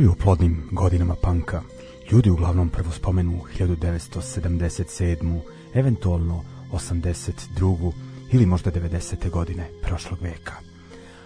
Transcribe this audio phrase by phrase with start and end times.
[0.00, 1.62] Pričaju o plodnim godinama panka,
[2.10, 5.40] ljudi uglavnom prvo spomenu 1977.
[5.74, 7.92] eventualno 82.
[8.32, 9.30] ili možda 90.
[9.30, 10.52] godine prošlog veka.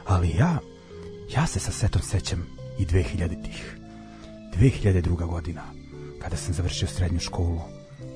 [0.07, 0.59] Ali ja,
[1.37, 2.47] ja se sa setom sećam
[2.79, 3.77] i 2000-ih.
[4.57, 5.27] 2002.
[5.27, 5.63] godina,
[6.19, 7.61] kada sam završio srednju školu,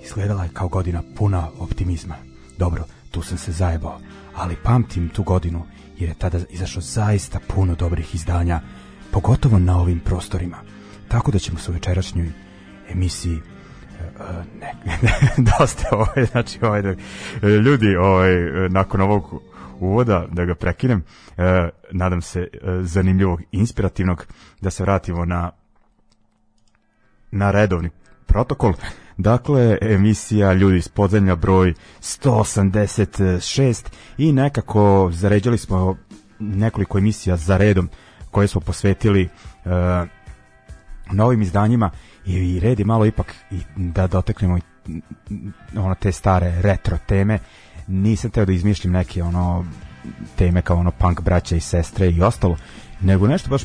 [0.04, 2.16] izgledala je kao godina puna optimizma.
[2.56, 4.00] Dobro, tu sam se zajebao,
[4.34, 5.62] ali pamtim tu godinu
[5.98, 8.60] jer je tada izašlo zaista puno dobrih izdanja
[9.10, 10.56] pogotovo na ovim prostorima.
[11.08, 12.32] Tako da ćemo se u večerašnjoj
[12.90, 13.40] emisiji uh,
[14.60, 14.74] ne,
[15.58, 16.94] dosta ovaj, znači ovaj, da,
[17.48, 18.34] ljudi ovaj,
[18.68, 19.42] nakon ovog
[19.80, 20.98] uvoda, da ga prekinem,
[21.28, 21.44] uh,
[21.90, 24.26] nadam se uh, zanimljivog, inspirativnog,
[24.60, 25.50] da se vratimo na
[27.30, 27.90] na redovni
[28.26, 28.72] protokol.
[29.16, 33.86] Dakle, emisija Ljudi iz podzemlja broj 186
[34.18, 35.96] i nekako zaređali smo
[36.38, 37.88] nekoliko emisija za redom
[38.38, 39.28] koje smo posvetili
[39.64, 39.72] uh,
[41.12, 41.90] novim izdanjima
[42.26, 44.60] i red je malo ipak i da doteknemo i
[45.76, 47.38] ono te stare retro teme
[47.86, 49.64] nisam teo da izmišljam neke ono
[50.36, 52.56] teme kao ono punk braća i sestre i ostalo
[53.00, 53.62] nego nešto baš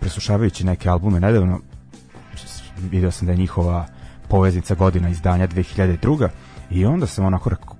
[0.00, 1.60] preslušavajući neke albume nedavno
[2.78, 3.86] video sam da je njihova
[4.28, 6.28] poveznica godina izdanja 2002.
[6.70, 7.76] i onda sam onako rekao,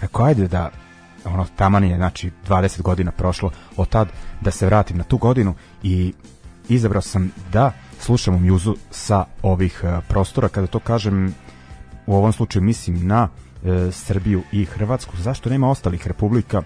[0.00, 0.70] rekao ajde da
[1.26, 4.08] ono taman je znači 20 godina prošlo od tad
[4.40, 6.12] da se vratim na tu godinu i
[6.68, 10.48] izabrao sam da slušamo mjuzu sa ovih uh, prostora.
[10.48, 11.34] Kada to kažem
[12.06, 15.16] u ovom slučaju mislim na uh, Srbiju i Hrvatsku.
[15.16, 16.62] Zašto nema ostalih republika?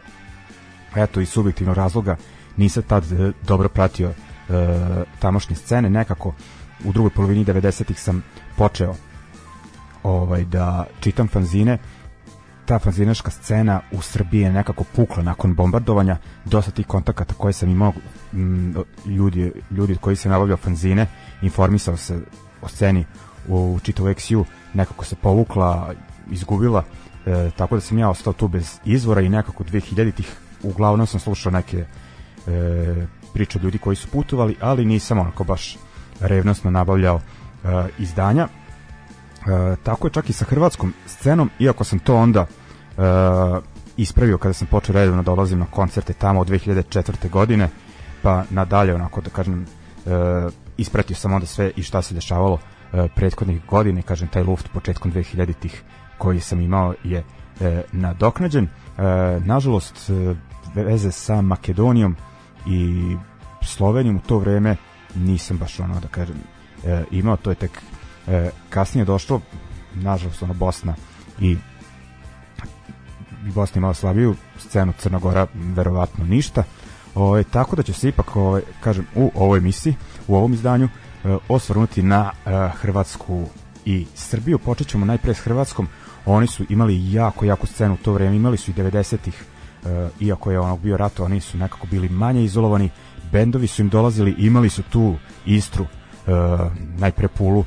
[0.97, 2.17] Eto iz subjektivnog razloga
[2.57, 4.15] nisam tad uh, dobro pratio uh,
[5.19, 5.91] tamošnje scene.
[5.91, 6.35] Nekako
[6.85, 8.23] u drugoj polovini 90-ih sam
[8.57, 8.95] počeo
[10.03, 11.79] ovaj da čitam fanzine
[12.71, 17.69] ta fanzinaška scena u Srbiji je nekako pukla nakon bombardovanja, dosta tih kontakata koje sam
[17.71, 17.93] imao
[18.33, 18.75] m,
[19.07, 21.07] ljudi, ljudi koji se nabavljao fanzine,
[21.43, 22.21] informisao se
[22.63, 23.05] o sceni
[23.49, 24.45] u čitavu XU,
[24.75, 25.95] nekako se povukla,
[26.31, 26.85] izgubila,
[27.27, 31.53] e, tako da sam ja ostao tu bez izvora i nekako 2000-ih uglavnom sam slušao
[31.53, 31.85] neke
[32.47, 35.77] e, priče ljudi koji su putovali, ali nisam onako baš
[36.21, 38.49] revnosno nabavljao e, izdanja.
[38.49, 42.47] E, tako je čak i sa hrvatskom scenom, iako sam to onda
[43.97, 47.31] ispravio kada sam počeo redovno da na koncerte tamo od 2004.
[47.31, 47.69] godine,
[48.23, 49.67] pa nadalje onako da kažem
[50.05, 50.13] uh,
[50.77, 52.61] ispratio sam onda sve i šta se dešavalo uh,
[53.17, 55.83] prethodnih godina kažem taj luft početkom 2000-ih
[56.19, 58.65] koji sam imao je uh, nadoknađen.
[58.65, 60.37] Uh, nažalost uh,
[60.75, 62.17] veze sa Makedonijom
[62.67, 63.17] i
[63.63, 64.77] Slovenijom u to vreme
[65.15, 67.71] nisam baš ono da kažem uh, imao, to je tek
[68.27, 68.35] uh,
[68.71, 69.41] kasnije došlo
[69.95, 70.95] nažalost ono Bosna
[71.41, 71.57] i
[73.41, 76.63] Bosna imala slabiju scenu Crna Gora verovatno ništa.
[77.15, 79.95] O, ovaj, tako da će se ipak o, ovaj, kažem u ovoj emisiji
[80.29, 80.89] u ovom izdanju
[81.25, 83.45] e, osvrnuti na e, Hrvatsku
[83.85, 84.59] i Srbiju.
[84.59, 85.89] Počet ćemo najpre s Hrvatskom.
[86.27, 89.45] Oni su imali jako jako scenu u to vreme imali su i 90-ih
[89.85, 92.91] e, iako je onog bio rato oni su nekako bili manje izolovani.
[93.33, 96.31] Bendovi su im dolazili imali su tu Istru e,
[96.99, 97.65] najpre Pulu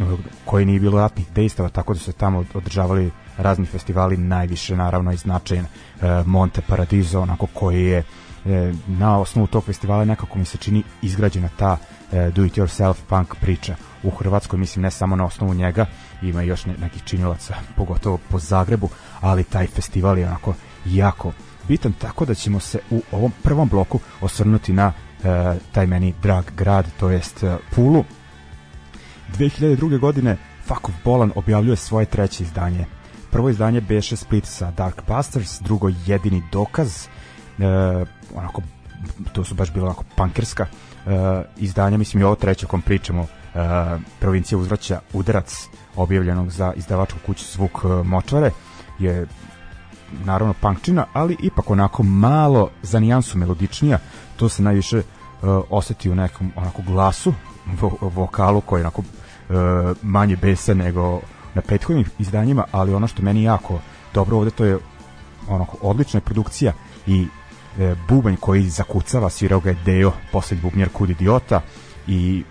[0.00, 0.04] e,
[0.44, 5.12] koji nije bilo ratnih dejstava tako da su se tamo održavali razni festivali, najviše naravno
[5.12, 10.44] i značajan e, Monte Paradiso, onako koji je e, na osnovu tog festivala nekako mi
[10.44, 11.76] se čini izgrađena ta
[12.12, 15.86] e, do it yourself punk priča u Hrvatskoj, mislim ne samo na osnovu njega,
[16.22, 18.88] ima još ne, nekih činilaca, pogotovo po Zagrebu,
[19.20, 20.54] ali taj festival je onako
[20.84, 21.32] jako
[21.68, 24.92] bitan, tako da ćemo se u ovom prvom bloku osvrnuti na
[25.24, 28.04] e, taj meni drag grad, to jest e, Pulu.
[29.38, 29.98] 2002.
[29.98, 32.84] godine Fakov Bolan objavljuje svoje treće izdanje
[33.36, 37.64] prvo izdanje beše split sa Dark Busters, drugo jedini dokaz, e,
[38.34, 38.62] onako,
[39.32, 41.10] to su baš bilo onako pankerska e,
[41.56, 43.58] izdanja, mislim i ovo treće kom pričamo, e,
[44.20, 48.50] provincija uzvraća udarac objavljenog za izdavačku kuću Zvuk e, Močvare,
[48.98, 49.26] je
[50.24, 53.98] naravno punkčina, ali ipak onako malo za nijansu melodičnija,
[54.36, 55.04] to se najviše uh,
[55.70, 57.32] oseti u nekom onako glasu,
[57.80, 59.56] vo, vokalu koji je onako uh,
[60.02, 61.20] manje besa nego
[61.56, 63.80] na prethodnim izdanjima, ali ono što meni jako
[64.14, 64.78] dobro ovde to je
[65.48, 66.72] onako odlična produkcija
[67.06, 67.26] i
[67.78, 71.60] e, bubanj koji zakucava, svirao ga je Deo, poslednji bubnjar kud idiota
[72.06, 72.44] i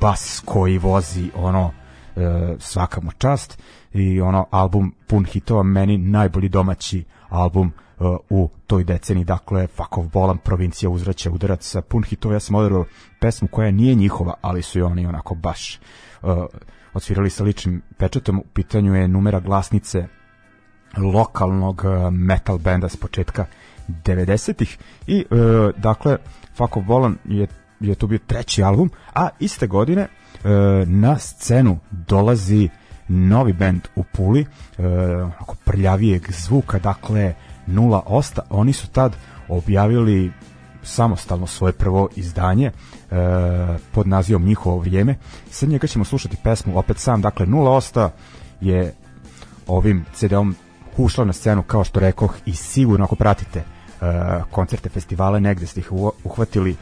[0.00, 1.70] bas koji vozi ono
[2.16, 3.62] e, svaka mu čast
[3.92, 10.08] i ono album pun hitova meni najbolji domaći album e, u toj deceniji dakle Fakov
[10.08, 12.34] Bolan provincija uzraća udarac pun hitova.
[12.34, 12.84] Ja sam odabrao
[13.20, 15.78] pesmu koja nije njihova ali su i oni onako baš e,
[16.92, 20.06] odsvirali sa ličnim pečetom u pitanju je numera glasnice
[20.96, 23.46] lokalnog e, metal benda s početka
[23.88, 25.24] 90-ih i e,
[25.76, 26.16] dakle
[26.56, 27.46] Fakov Bolan je
[27.80, 30.08] je to bio treći album, a iste godine e,
[30.86, 32.68] na scenu dolazi
[33.08, 34.46] novi bend u Puli, e,
[35.64, 37.34] prljavijeg zvuka, dakle
[37.66, 39.16] Nula Osta, oni su tad
[39.48, 40.32] objavili
[40.82, 42.72] samostalno svoje prvo izdanje e,
[43.92, 45.16] pod nazivom Njihovo vrijeme.
[45.50, 48.10] Sad njega ćemo slušati pesmu opet sam, dakle Nula Osta
[48.60, 48.94] je
[49.66, 50.54] ovim CD-om
[50.96, 53.64] ušla na scenu kao što rekoh i sigurno ako pratite e,
[54.50, 55.92] koncerte festivale negde ste ih
[56.24, 56.76] uhvatili e,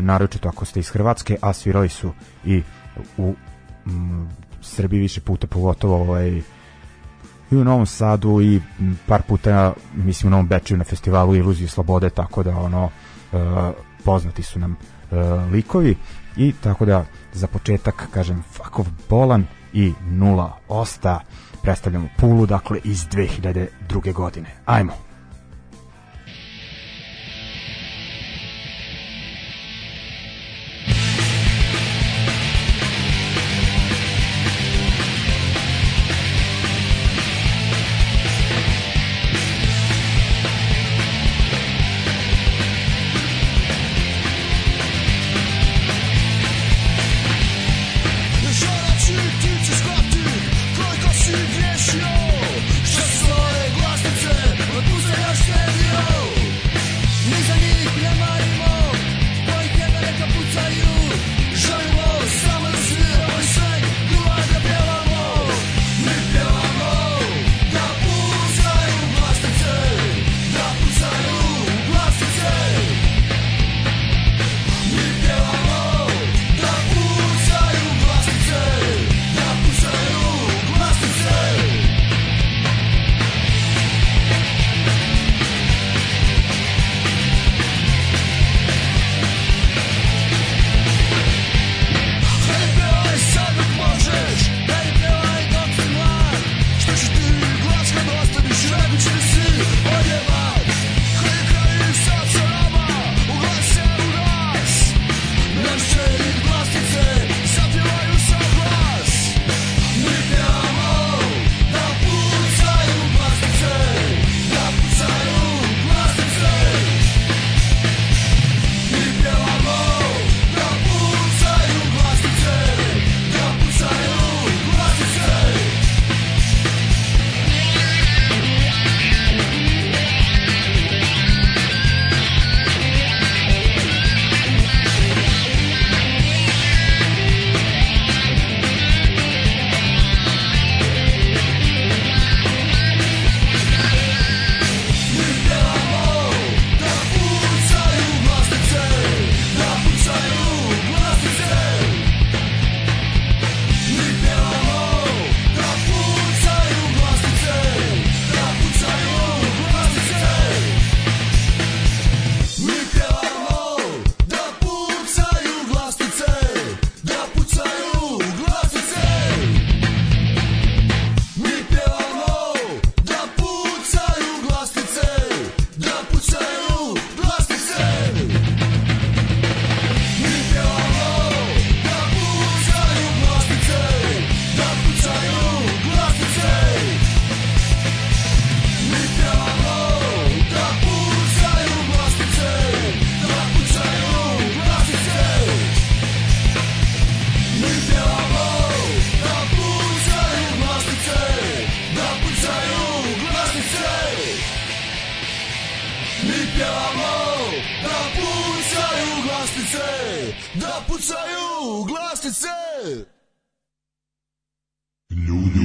[0.00, 2.12] naročito ako ste iz Hrvatske, a svirali su
[2.44, 2.62] i
[3.18, 3.34] u
[3.86, 4.28] m,
[4.62, 6.42] Srbiji više puta, pogotovo ovaj,
[7.50, 8.60] i u Novom Sadu i
[9.06, 12.90] par puta mislim u Novom Bečiju na festivalu Iluzije slobode, tako da ono
[14.04, 15.16] poznati su nam e,
[15.52, 15.96] likovi
[16.36, 21.20] i tako da za početak kažem Fakov Bolan i Nula Osta
[21.62, 24.12] predstavljamo Pulu, dakle iz 2002.
[24.12, 24.48] godine.
[24.66, 24.92] Ajmo!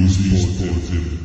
[0.00, 1.19] Ljudi uz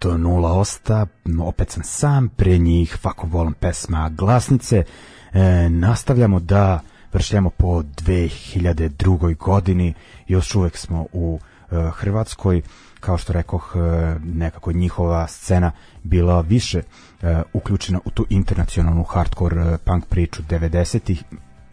[0.00, 1.06] to nula osta,
[1.42, 4.84] opet sam sam, pre njih Fako volim pesma Glasnice.
[5.32, 6.80] E, nastavljamo da
[7.12, 9.36] vršljamo po 2002.
[9.36, 9.94] godini,
[10.28, 11.38] još uvek smo u
[11.70, 12.62] e, Hrvatskoj,
[13.00, 13.78] kao što rekoh, e,
[14.24, 16.82] nekako njihova scena bila više
[17.22, 21.22] e, uključena u tu internacionalnu hardcore e, punk priču 90-ih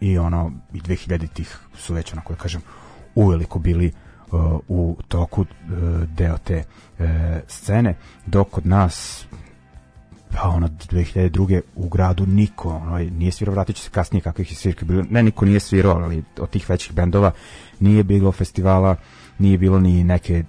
[0.00, 2.60] i ono i 2000-ih su već onako da kažem
[3.14, 3.92] uveliko bili
[4.68, 5.46] u toku uh,
[6.16, 6.64] deo te
[6.98, 7.06] uh,
[7.46, 7.94] scene,
[8.26, 9.26] dok kod nas
[10.34, 11.60] pa ono 2002.
[11.74, 15.22] u gradu niko ono, nije svirao, vratit ću se kasnije kakvih je svirke bilo, ne
[15.22, 17.30] niko nije svirao ali od tih većih bendova
[17.80, 18.96] nije bilo festivala,
[19.38, 20.44] nije bilo ni neke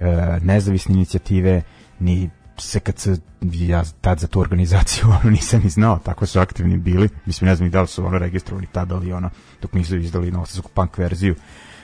[0.00, 0.06] uh,
[0.42, 1.62] nezavisne inicijative
[1.98, 3.08] ni SKC,
[3.42, 7.56] ja tad za tu organizaciju ono nisam ni znao, tako su aktivni bili, mislim ne
[7.56, 9.30] znam da li su ono registrovani tada ali ono,
[9.62, 11.34] dok nisu izdali novosadsku punk verziju,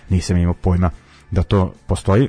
[0.08, 0.90] nisam imao pojma
[1.30, 2.28] da to postoji,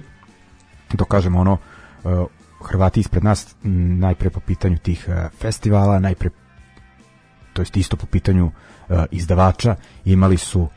[0.94, 1.58] dok kažemo ono,
[2.04, 2.26] uh,
[2.60, 6.30] Hrvati ispred nas najpre po pitanju tih uh, festivala, najpre
[7.54, 9.76] to jest isto po pitanju uh, izdavača,
[10.06, 10.68] imali su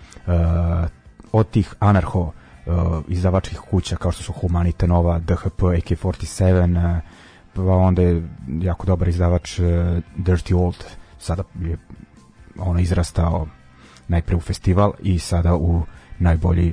[1.33, 2.33] od tih anarho
[3.09, 7.03] izdavačkih kuća kao što su Humanite Nova, DHP, AK-47, uh,
[7.53, 8.29] pa onda je
[8.61, 9.59] jako dobar izdavač
[10.17, 10.85] Dirty Old,
[11.19, 11.77] sada je
[12.59, 13.47] ono izrastao
[14.09, 15.83] najpre u festival i sada u
[16.19, 16.73] najbolji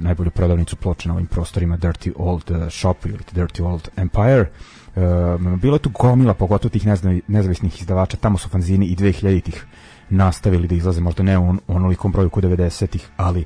[0.00, 4.50] najbolju prodavnicu ploča na ovim prostorima Dirty Old uh, Shop ili Dirty Old Empire.
[4.96, 6.86] Uh, bilo je tu gomila, pogotovo tih
[7.28, 9.64] nezavisnih izdavača, tamo su fanzini i 2000-ih
[10.10, 13.44] nastavili da izlaze, možda ne u onolikom broju kod 90-ih, ali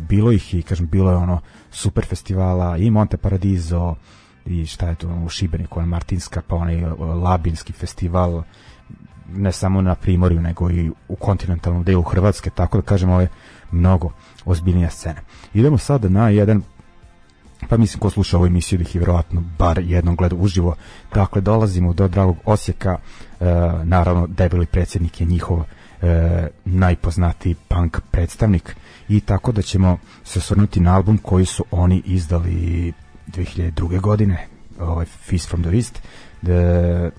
[0.00, 1.40] bilo ih i, kažem, bilo je ono
[1.70, 3.94] super festivala i Monte Paradiso
[4.46, 8.42] i šta je to u Šibeniku, Martinska, pa onaj Labinski festival,
[9.32, 13.28] ne samo na Primorju, nego i u kontinentalnom delu Hrvatske, tako da kažem, ovo je
[13.70, 14.10] mnogo
[14.44, 15.20] ozbiljnija scena.
[15.54, 16.62] Idemo sada na jedan
[17.68, 20.76] pa mislim ko sluša ovu emisiju da ih je vjerojatno bar jednom gleda uživo.
[21.14, 22.98] Dakle, dolazimo do dragog Osijeka,
[23.40, 23.44] e,
[23.84, 25.62] naravno debeli predsjednik je njihov
[26.02, 28.76] e, najpoznatiji punk predstavnik
[29.08, 32.92] i tako da ćemo se osvrnuti na album koji su oni izdali
[33.28, 34.00] 2002.
[34.00, 34.46] godine,
[34.80, 36.02] ovaj Feast from the East,
[36.42, 37.10] da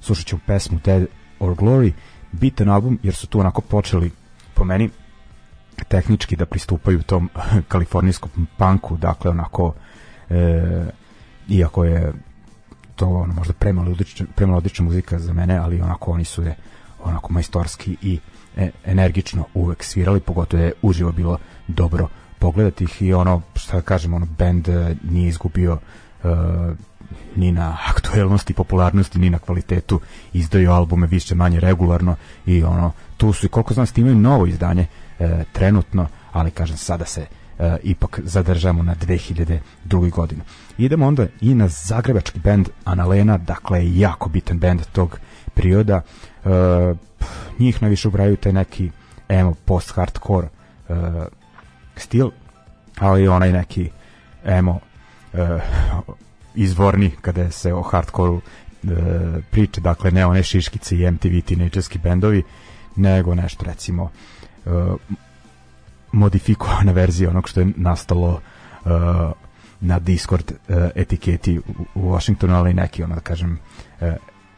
[0.00, 1.06] slušat ćemo pesmu Dead
[1.40, 1.92] or Glory,
[2.32, 4.10] bitan album jer su tu onako počeli
[4.54, 4.90] po meni
[5.84, 7.28] tehnički da pristupaju tom
[7.68, 9.74] kalifornijskom punku, dakle onako
[10.30, 10.84] e,
[11.48, 12.12] iako je
[12.96, 16.56] to ono, možda premelodična, premelodična muzika za mene, ali onako oni su je
[17.04, 18.18] onako majstorski i
[18.56, 22.08] e, energično uvek svirali, pogotovo je uživo bilo dobro
[22.38, 25.78] pogledati ih i ono, šta da kažem, ono, band e, nije izgubio
[26.24, 26.28] e,
[27.36, 30.00] ni na aktuelnosti, popularnosti, ni na kvalitetu,
[30.32, 34.86] izdaju albume više manje regularno i ono, tu su i koliko znam snimaju novo izdanje
[35.20, 37.26] e, trenutno, ali kažem sada se
[37.58, 40.10] e, ipak zadržamo na 2002.
[40.10, 40.42] godinu.
[40.78, 45.18] Idemo onda i na zagrebački band Analena, dakle jako bitan band tog
[45.54, 46.02] perioda.
[46.44, 46.94] E,
[47.58, 48.90] njih najviše ubraju te neki
[49.28, 50.46] emo post-hardcore
[50.88, 50.94] e,
[51.96, 52.30] stil,
[52.98, 53.90] ali onaj neki
[54.44, 54.78] emo
[55.32, 55.58] e,
[56.54, 58.88] izvorni kada se o hardcoreu e,
[59.50, 62.42] priče, dakle ne one šiškice i MTV tinejdžerski bendovi,
[62.96, 64.10] nego nešto recimo
[66.12, 68.40] modifikovana verzija onog što je nastalo
[68.84, 68.90] uh,
[69.80, 71.60] na Discord uh, etiketi
[71.94, 73.58] u, Washingtonu, ali neki, ono da kažem,
[74.00, 74.08] uh,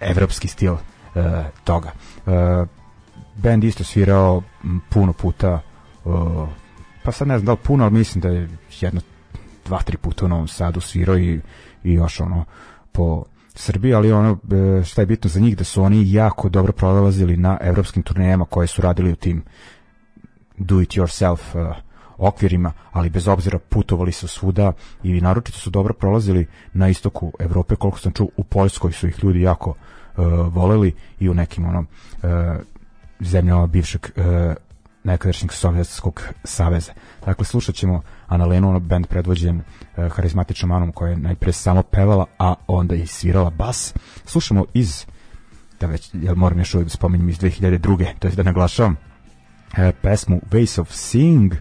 [0.00, 0.80] evropski stil uh,
[1.64, 1.90] toga.
[2.26, 2.32] Uh,
[3.37, 4.42] band isto svirao
[4.88, 5.61] puno puta,
[6.04, 6.49] uh,
[7.02, 8.49] pa sad ne znam da li puno, ali mislim da je
[8.80, 9.00] jedno,
[9.64, 11.40] dva, tri puta u Novom Sadu svirao i,
[11.85, 12.44] i još ono
[12.92, 14.38] po Srbiji, ali ono
[14.80, 18.44] e, šta je bitno za njih da su oni jako dobro prolazili na evropskim turnejama
[18.44, 19.44] koje su radili u tim
[20.59, 21.76] do it yourself uh,
[22.18, 27.76] okvirima, ali bez obzira putovali su svuda i naročito su dobro prolazili na istoku Evrope,
[27.76, 31.87] koliko sam čuo u Poljskoj su ih ljudi jako uh, voleli i u nekim onom
[32.23, 32.28] uh,
[33.21, 34.25] zemljama bivšeg uh,
[35.04, 36.92] nekadašnjeg Sovjetskog saveza.
[37.26, 42.26] Dakle, slušat ćemo Analenu, ono band predvođen uh, harizmatičnom Anom koja je najpre samo pevala,
[42.38, 43.94] a onda i svirala bas.
[44.25, 45.06] Slušamo iz,
[45.80, 48.06] da već, ja moram još uvijek da spominjem iz 2002.
[48.18, 48.97] To je da naglašavam,
[49.78, 51.54] E, pesmu Ways of Seeing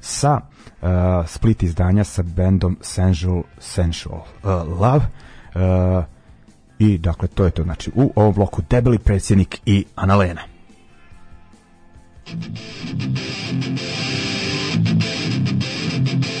[0.00, 0.40] sa
[0.82, 5.04] uh, split izdanja sa bendom Sensual, Sensual uh, Love
[5.54, 6.04] uh,
[6.78, 10.42] i dakle to je to znači u ovom bloku debeli predsjednik i Analena
[12.28, 12.58] Thank
[16.26, 16.37] you.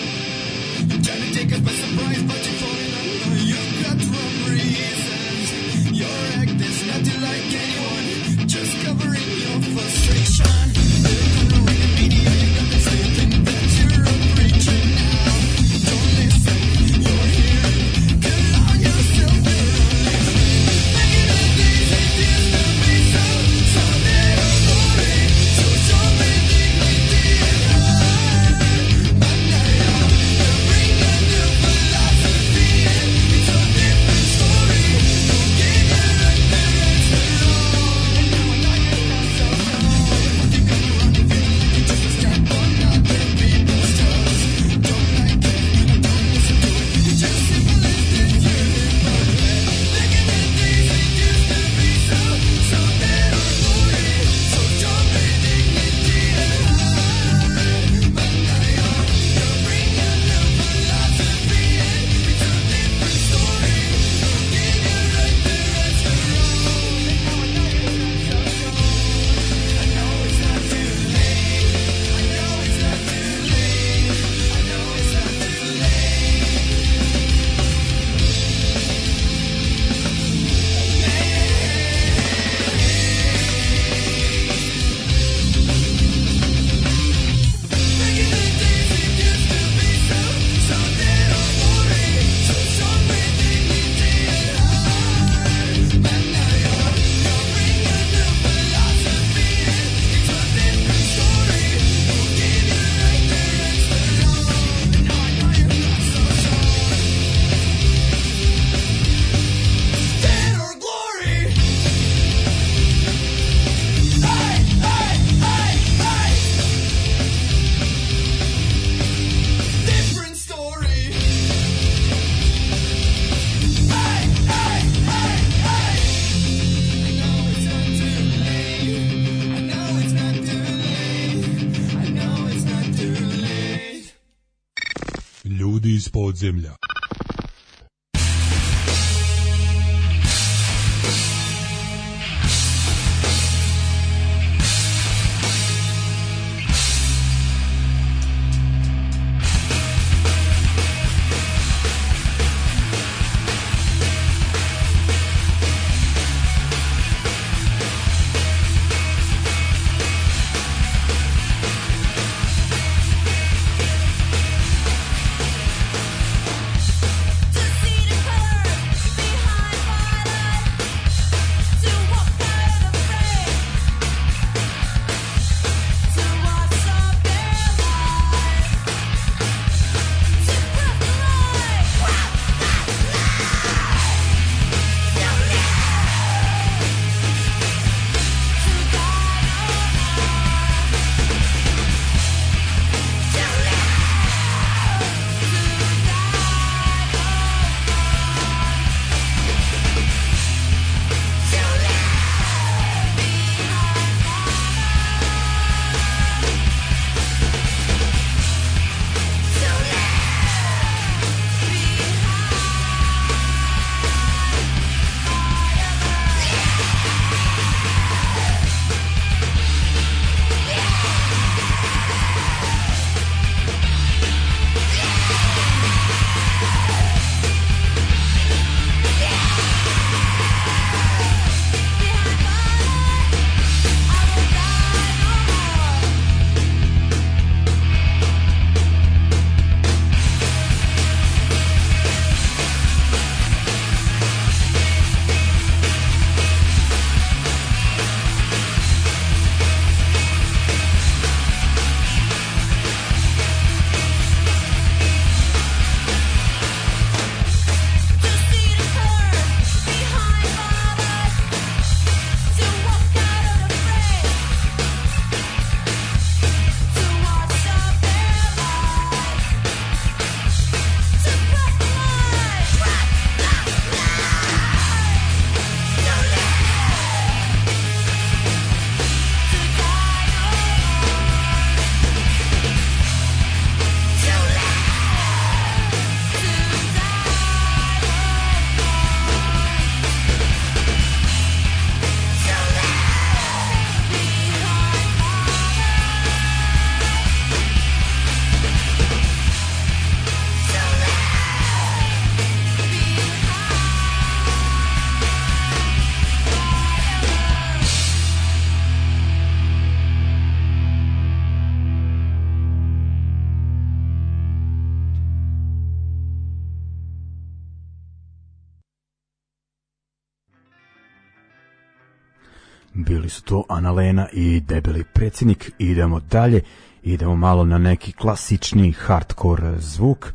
[323.88, 325.70] Su to Analena i Debeli predsjednik.
[325.78, 326.60] Idemo dalje.
[327.02, 330.32] Idemo malo na neki klasični hardcore zvuk.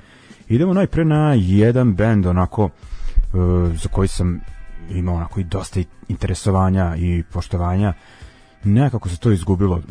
[0.48, 2.72] Idemo najpre na jedan band onako uh,
[3.76, 4.42] za koji sam
[4.90, 7.94] imao onako i dosta interesovanja i poštovanja.
[8.64, 9.82] Nekako se to izgubilo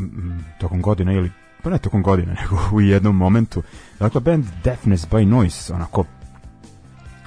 [0.61, 1.31] tokom godine ili
[1.63, 3.63] pa ne tokom godine, nego u jednom momentu.
[3.99, 6.05] Dakle, band Deafness by Noise, onako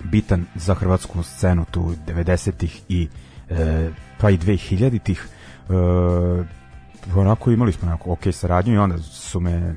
[0.04, 3.08] bitan za hrvatsku scenu tu 90-ih i
[3.50, 5.28] e, pa i 2000-ih
[5.70, 6.46] uh,
[7.16, 9.76] onako imali smo onako ok saradnju i onda su me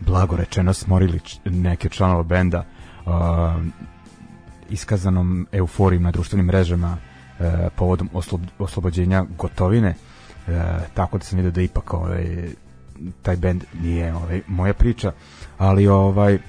[0.00, 2.64] blago rečeno smorili neke članova benda
[3.06, 3.12] uh,
[4.70, 9.94] iskazanom euforijom na društvenim mrežama uh, povodom oslob, oslobođenja gotovine.
[10.46, 10.54] Uh,
[10.94, 12.48] tako da sam vidio da ipak ovaj,
[13.22, 15.12] taj bend nije ovaj, moja priča
[15.58, 16.40] ali ovaj uh,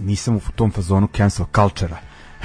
[0.00, 1.96] nisam u tom fazonu cancel culture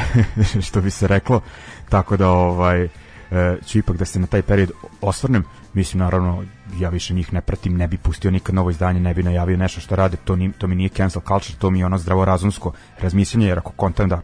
[0.68, 1.42] što bi se reklo
[1.90, 2.88] tako da ovaj
[3.32, 5.44] e, ću ipak da se na taj period osvrnem.
[5.74, 6.44] Mislim, naravno,
[6.80, 9.82] ja više njih ne pratim, ne bi pustio nikad novo izdanje, ne bi najavio nešto
[9.82, 13.48] što rade, to, ni, to mi nije cancel culture, to mi je ono zdravorazumsko razmišljanje,
[13.48, 14.22] jer ako kontam da,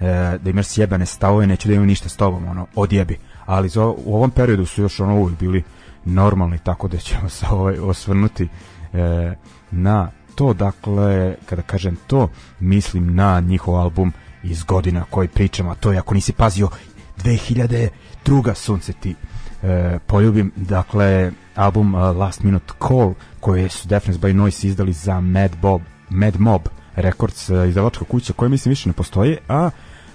[0.00, 3.18] e, da imaš sjebane stavove, neću da imam ništa s tobom, ono, odjebi.
[3.46, 5.62] Ali za, u ovom periodu su još ono uvijek bili
[6.04, 8.48] normalni, tako da ćemo se ovaj, osvrnuti
[8.92, 9.34] e,
[9.70, 12.28] na to, dakle, kada kažem to,
[12.60, 16.68] mislim na njihov album iz godina koji pričamo, a to je ako nisi pazio
[17.24, 17.88] 2000
[18.24, 19.14] druga sunce ti
[19.62, 20.52] e, poljubim.
[20.56, 25.82] Dakle album uh, Last Minute Call koje su Deafness by Noise izdali za Mad, Bob,
[26.10, 26.62] Mad Mob
[26.96, 29.70] Records uh, izdavačka kuća koja mislim više ne postoji a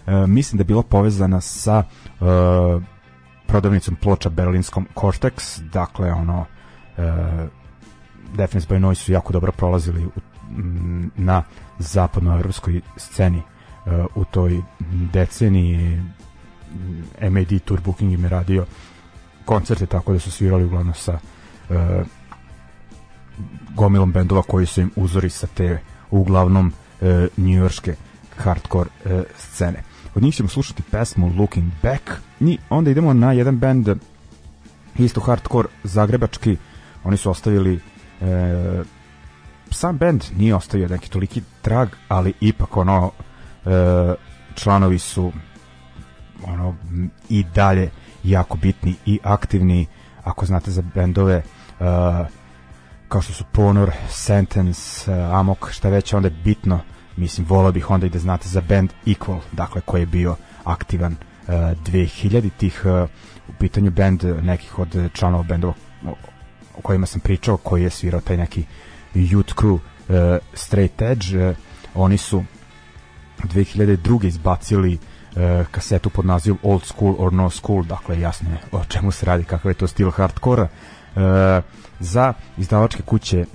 [0.07, 1.83] uh, mislim da je bila povezana sa
[2.19, 2.27] uh,
[3.47, 5.61] prodavnicom ploča berlinskom Cortex.
[5.73, 7.03] Dakle ono uh,
[8.35, 10.11] Deafness by Noise su jako dobro prolazili u
[11.15, 11.43] na
[11.79, 13.41] zapadnoevropskoj sceni
[14.15, 14.61] u toj
[15.13, 16.01] deceniji
[17.29, 18.65] MAD Tour Booking im je radio
[19.45, 21.19] koncerte tako da su svirali uglavnom sa
[21.69, 21.75] uh,
[23.75, 25.79] gomilom bendova koji su im uzori sa te
[26.11, 27.95] uglavnom uh, njujorske
[28.37, 29.83] hardcore uh, scene.
[30.15, 33.89] Od njih ćemo slušati pesmu Looking Back i onda idemo na jedan bend
[34.97, 36.57] isto hardcore zagrebački
[37.03, 37.79] oni su ostavili
[38.21, 38.27] uh,
[39.71, 43.71] sam bend nije ostavio neki toliki trag ali ipak ono uh,
[44.55, 45.31] članovi su
[46.47, 46.75] ono
[47.29, 47.89] i dalje
[48.23, 49.85] jako bitni i aktivni
[50.23, 51.41] ako znate za bendove
[51.79, 51.85] uh,
[53.07, 56.79] kao što su Ponor, Sentence, uh, Amok, šta već onda je bitno
[57.17, 61.11] mislim volao bih onda i da znate za band Equal, dakle koji je bio aktivan
[61.11, 63.09] uh, 2000 tih uh,
[63.49, 65.73] u pitanju band nekih od članova bendova
[66.05, 66.15] o,
[66.81, 68.63] kojima sam pričao, koji je svirao taj neki
[69.15, 69.79] youth crew uh,
[70.53, 71.55] Straight Edge, uh,
[71.95, 72.43] oni su
[73.43, 74.25] 2002.
[74.25, 74.97] izbacili e,
[75.71, 79.43] kasetu pod nazivom Old School or No School, dakle jasno je o čemu se radi,
[79.43, 80.67] kakav je to stil hardkora.
[81.15, 81.61] E,
[81.99, 83.45] za izdavačke kuće e,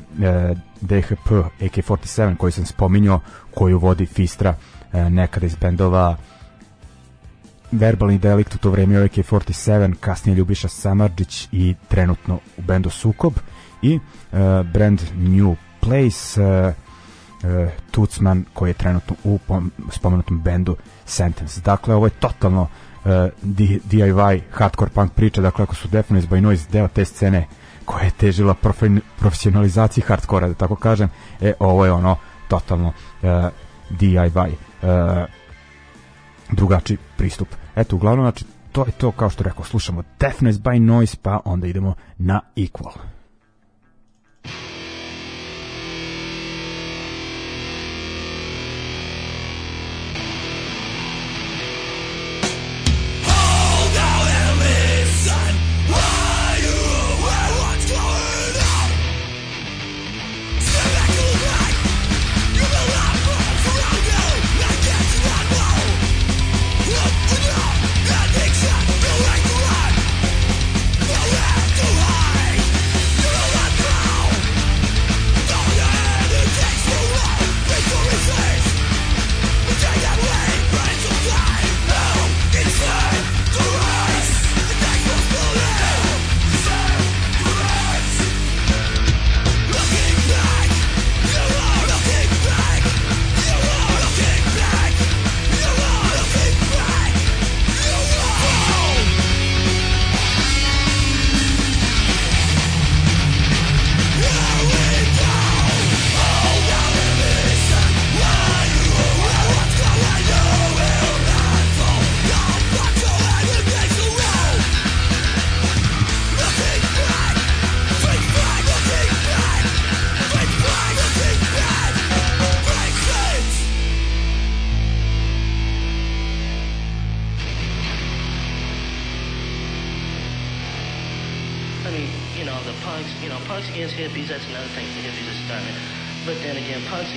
[0.81, 3.21] DHP AK-47 koji sam spominjao,
[3.55, 4.55] koju vodi Fistra
[4.93, 6.17] e, nekada iz bendova
[7.73, 13.33] Verbalni delikt u to vreme AK-47, kasnije Ljubiša Samarđić i trenutno u bendu Sukob
[13.83, 13.99] i e,
[14.73, 16.73] brand New Place e, e,
[17.90, 19.38] Tucman koji je trenutno u
[19.90, 21.61] spomenutom bendu Sentence.
[21.61, 23.11] Dakle, ovo je totalno uh,
[23.42, 27.47] DIY hardcore punk priča, dakle ako su Deafness by Noise deo te scene
[27.85, 28.55] koja je težila
[29.18, 31.09] profesionalizaciji hardkora, da tako kažem,
[31.40, 32.16] e, ovo je ono
[32.49, 33.29] totalno uh,
[33.90, 35.25] DIY uh,
[36.51, 37.49] drugačiji pristup.
[37.77, 41.66] Eto, uglavnom, znači, to je to, kao što rekao, slušamo Deafness by Noise, pa onda
[41.66, 42.92] idemo na Equal.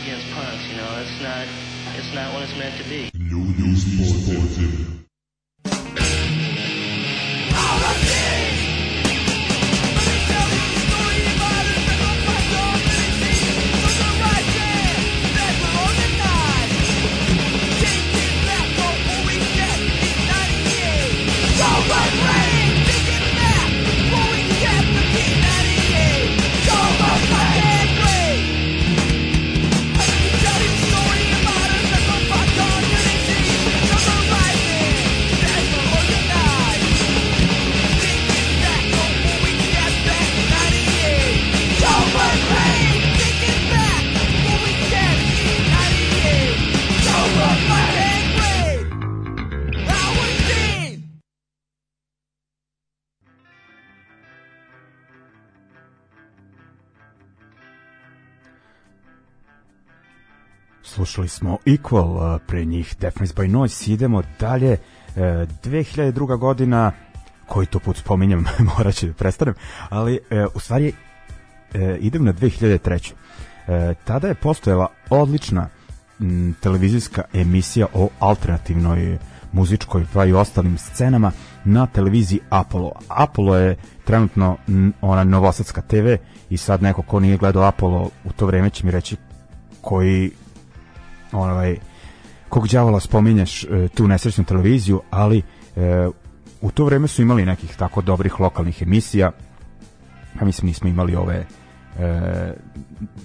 [0.08, 1.04] against punks, you know.
[1.04, 1.46] It's not,
[1.98, 3.12] it's not what it's meant to be.
[3.14, 5.07] New, sports.
[61.08, 64.78] Slušali smo Equal, pre njih Deafness by Noise, idemo dalje,
[65.16, 66.34] 2002.
[66.34, 66.92] E, godina,
[67.46, 68.46] koji to put spominjem,
[68.78, 69.54] morat ću da prestanem,
[69.90, 70.94] ali e, u stvari
[72.00, 73.14] idem na 2003.
[74.04, 75.70] Tada je postojala odlična
[76.62, 79.18] televizijska emisija o alternativnoj
[79.52, 81.32] muzičkoj pa i ostalim scenama
[81.66, 82.92] na televiziji Apollo.
[83.08, 84.58] Apollo je trenutno
[85.02, 86.16] ona novosadska TV
[86.50, 89.16] i sad neko ko nije gledao Apollo u to vreme će mi reći
[89.82, 90.32] koji
[91.38, 91.78] ovaj
[92.50, 95.42] kog đavola spominješ e, tu nesrećnu televiziju, ali
[95.76, 96.08] e,
[96.62, 99.32] u to vreme su imali nekih tako dobrih lokalnih emisija.
[100.40, 101.46] Pa mislim nismo imali ove
[102.00, 102.54] e,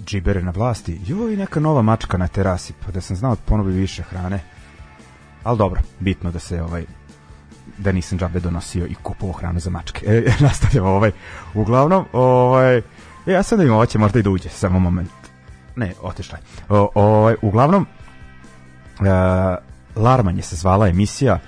[0.05, 1.01] džibere na vlasti.
[1.05, 4.39] Jo, i neka nova mačka na terasi, pa da sam znao ponovi više hrane.
[5.43, 6.85] Ali dobro, bitno da se ovaj
[7.77, 10.05] da nisam džabe donosio i kupovao hranu za mačke.
[10.07, 11.11] E, nastavljamo ovaj.
[11.53, 12.81] Uglavnom, ovaj,
[13.25, 15.09] ja sad da im ovo će možda i da uđe, samo moment.
[15.75, 16.43] Ne, otišla je.
[16.95, 17.87] Ovaj, uglavnom,
[18.99, 19.55] e,
[19.95, 21.39] Larmanje se zvala emisija,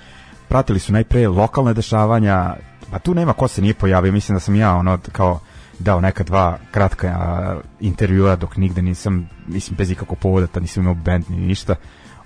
[0.48, 2.54] pratili su najpre lokalne dešavanja,
[2.90, 5.40] pa tu nema ko se nije pojavio, mislim da sam ja ono kao
[5.78, 10.82] dao neka dva kratka a, intervjua dok nigde nisam, mislim bez ikakvog povoda, ta nisam
[10.82, 11.74] imao band ni ništa.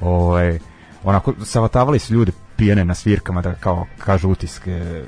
[0.00, 0.59] Ovaj,
[1.04, 5.02] onako, savatavali su ljudi pijene na svirkama da kao kažu utiske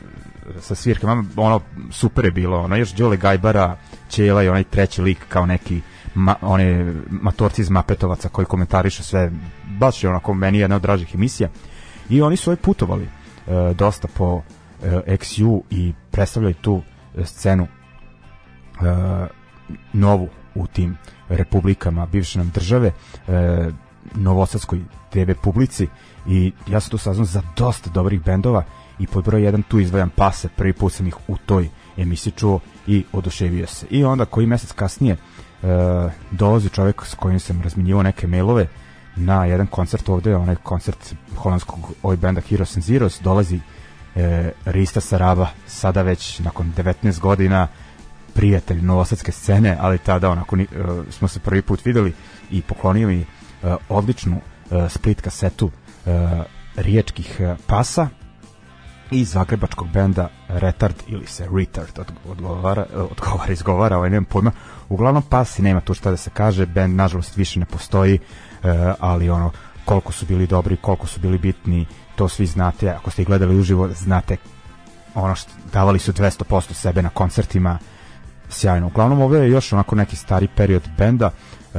[0.61, 3.77] sa svirkama, ono super je bilo, ono još Đole Gajbara,
[4.09, 5.81] Čela i onaj treći lik kao neki
[6.15, 9.31] ma, one matorci iz Mapetovaca koji komentarišu sve,
[9.79, 11.49] baš je onako meni jedna od dražih emisija
[12.09, 14.43] i oni su ovaj putovali e, dosta po
[14.83, 16.83] e, XU i predstavljaju tu
[17.25, 17.69] scenu e,
[19.93, 20.97] novu u tim
[21.29, 22.93] republikama bivše nam države
[23.29, 23.71] e,
[24.15, 25.89] novosadskoj TV publici
[26.27, 28.65] i ja sam tu saznao za dosta dobrih bendova
[28.99, 32.61] i pod broj 1 tu izdvajam pase, prvi put sam ih u toj emisiji čuo
[32.87, 33.87] i oduševio se.
[33.91, 35.19] I onda koji mesec kasnije e,
[36.31, 38.67] dolazi čovek s kojim sam razminjivao neke mailove
[39.17, 43.61] na jedan koncert ovde, onaj koncert holandskog ovoj benda Heroes and Zeros, dolazi
[44.17, 47.69] e, Rista Saraba, sada već nakon 19 godina
[48.35, 50.65] prijatelj novosadske scene, ali tada onako uh,
[51.11, 52.13] smo se prvi put videli
[52.51, 56.13] i poklonio mi uh, odličnu uh, split kasetu uh,
[56.77, 58.09] riječkih pasa
[59.13, 64.53] iz zagrebačkog benda Retard ili se Retard od, odgovara, odgovara, izgovara, ovaj, nemam pojma.
[64.89, 69.31] Uglavnom pasi nema tu šta da se kaže, bend nažalost više ne postoji, uh, ali
[69.31, 69.51] ono,
[69.85, 73.59] koliko su bili dobri, koliko su bili bitni, to svi znate, ako ste ih gledali
[73.59, 74.37] uživo, znate
[75.15, 77.79] ono što davali su 200% sebe na koncertima,
[78.49, 78.87] sjajno.
[78.87, 81.31] Uglavnom ovo je još onako neki stari period benda.
[81.75, 81.79] E,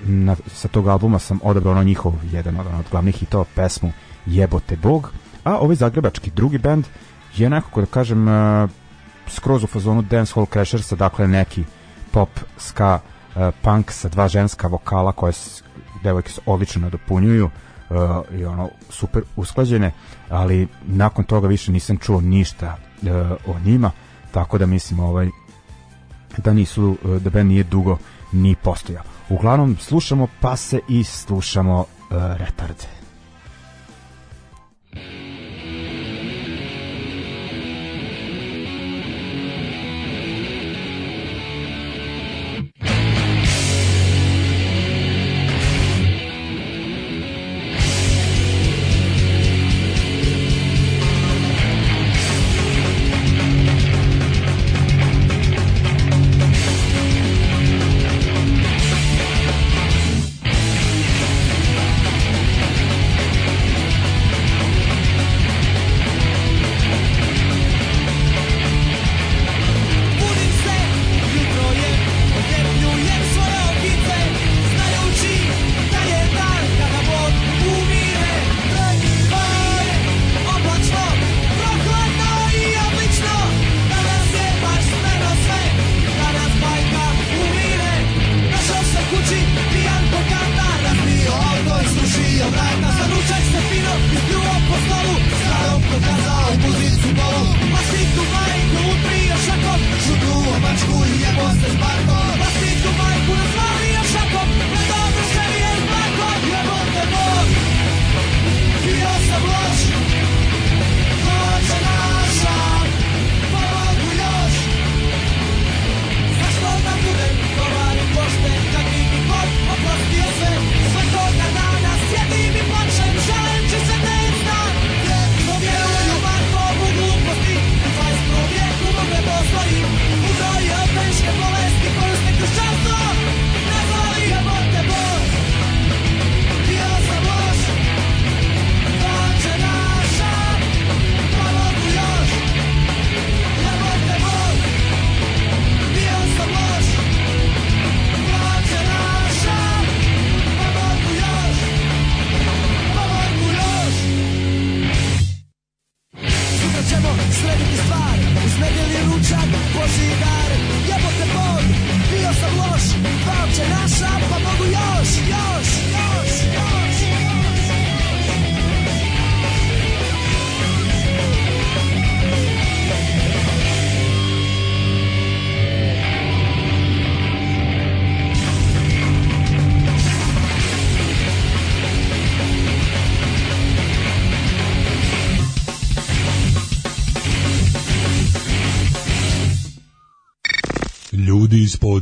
[0.00, 3.92] na, sa tog albuma sam odabrao ono njihov jedan od, od glavnih hitova pesmu
[4.26, 5.12] Jebote Bog,
[5.44, 6.84] a ovaj zagrebački drugi bend
[7.36, 8.68] je nekako da kažem e,
[9.28, 11.64] skroz u fazonu Dance Hall Crashersa, dakle neki
[12.10, 12.98] pop, ska,
[13.36, 15.32] e, punk sa dva ženska vokala koje
[16.02, 17.50] devojke se odlično nadopunjuju
[17.90, 19.92] uh, i ono super usklađene,
[20.28, 23.08] ali nakon toga više nisam čuo ništa uh,
[23.46, 23.90] o njima
[24.30, 25.28] tako da mislim ovaj
[26.36, 27.98] da nisu da band nije dugo
[28.32, 29.02] ni postojao.
[29.28, 31.86] Uglavnom slušamo pase i slušamo uh,
[32.36, 32.99] retarde.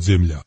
[0.08, 0.42] Podzemlja.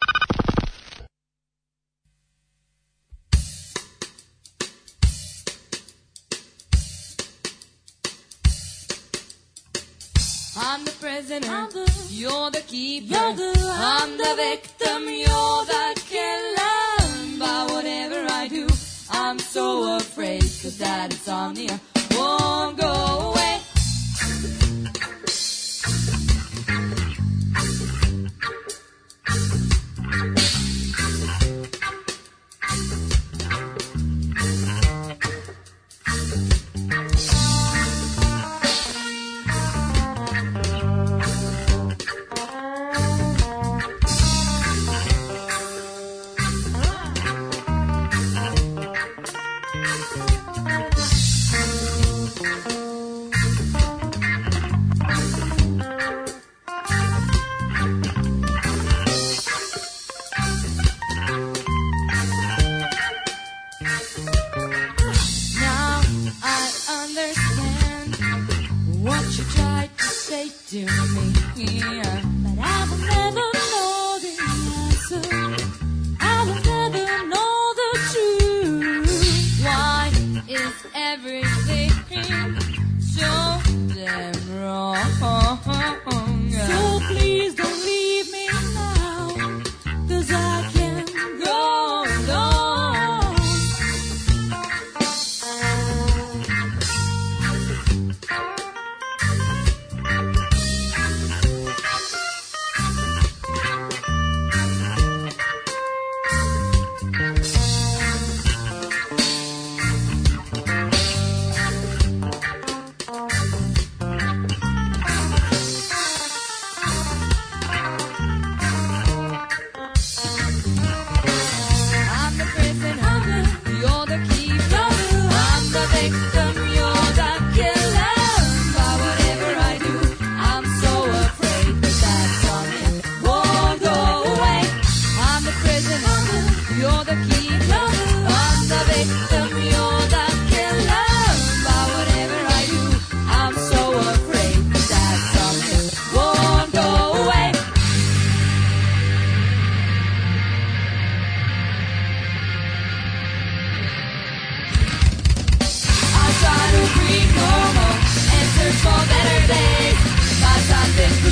[10.58, 15.65] I'm the prisoner, I'm the, you're the keeper, you're the, I'm, I'm the victim, you're
[15.65, 17.38] the killer.
[17.39, 18.67] But whatever I do,
[19.12, 21.80] I'm so afraid, cause that insomnia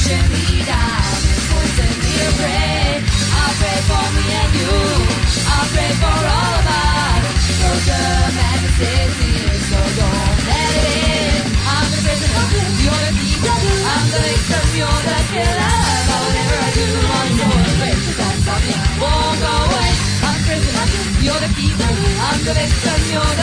[0.09, 0.17] you're
[21.39, 22.17] the.
[22.21, 23.38] I'm the victim, you're the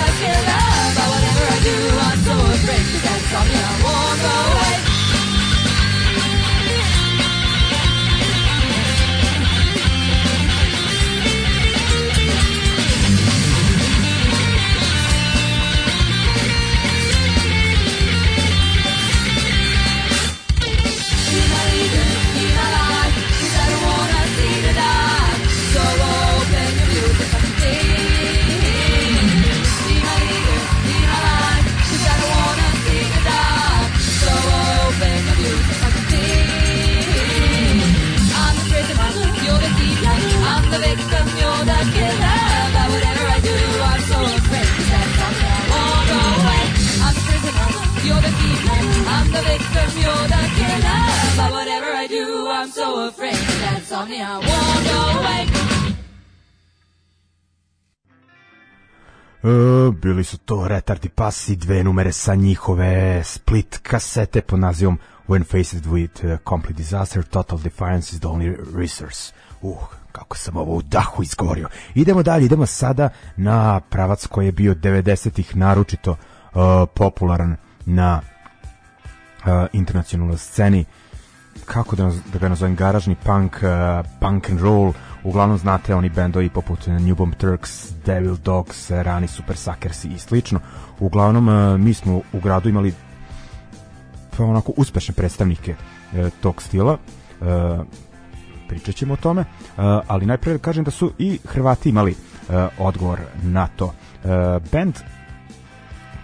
[52.76, 55.46] so afraid that something won't go away.
[59.44, 64.98] E, bili su to Retardi Pasi, dve numere sa njihove split kasete pod nazivom
[65.28, 69.32] When Faced with uh, Complete Disaster, Total Defiance is the Only Resource.
[69.62, 69.76] Uh,
[70.12, 71.68] kako sam ovo u dahu izgovorio.
[71.94, 76.60] Idemo dalje, idemo sada na pravac koji je bio 90-ih naročito uh,
[76.94, 77.56] popularan
[77.86, 80.84] na uh, internacionalnoj sceni
[81.64, 84.92] kako da, da ga nazovem garažni punk, uh, punk and roll
[85.24, 90.60] uglavnom znate oni bendovi poput New Bomb Turks, Devil Dogs, rani Super Suckers i slično.
[91.00, 92.94] Uglavnom uh, mi smo u gradu imali
[94.36, 96.98] pa onako uspešne predstavnike uh, tog stila.
[97.40, 97.86] Uh,
[98.68, 102.54] pričat ćemo o tome, uh, ali najpre da kažem da su i Hrvati imali uh,
[102.78, 103.84] odgovor na to.
[103.84, 104.30] Uh,
[104.72, 104.94] band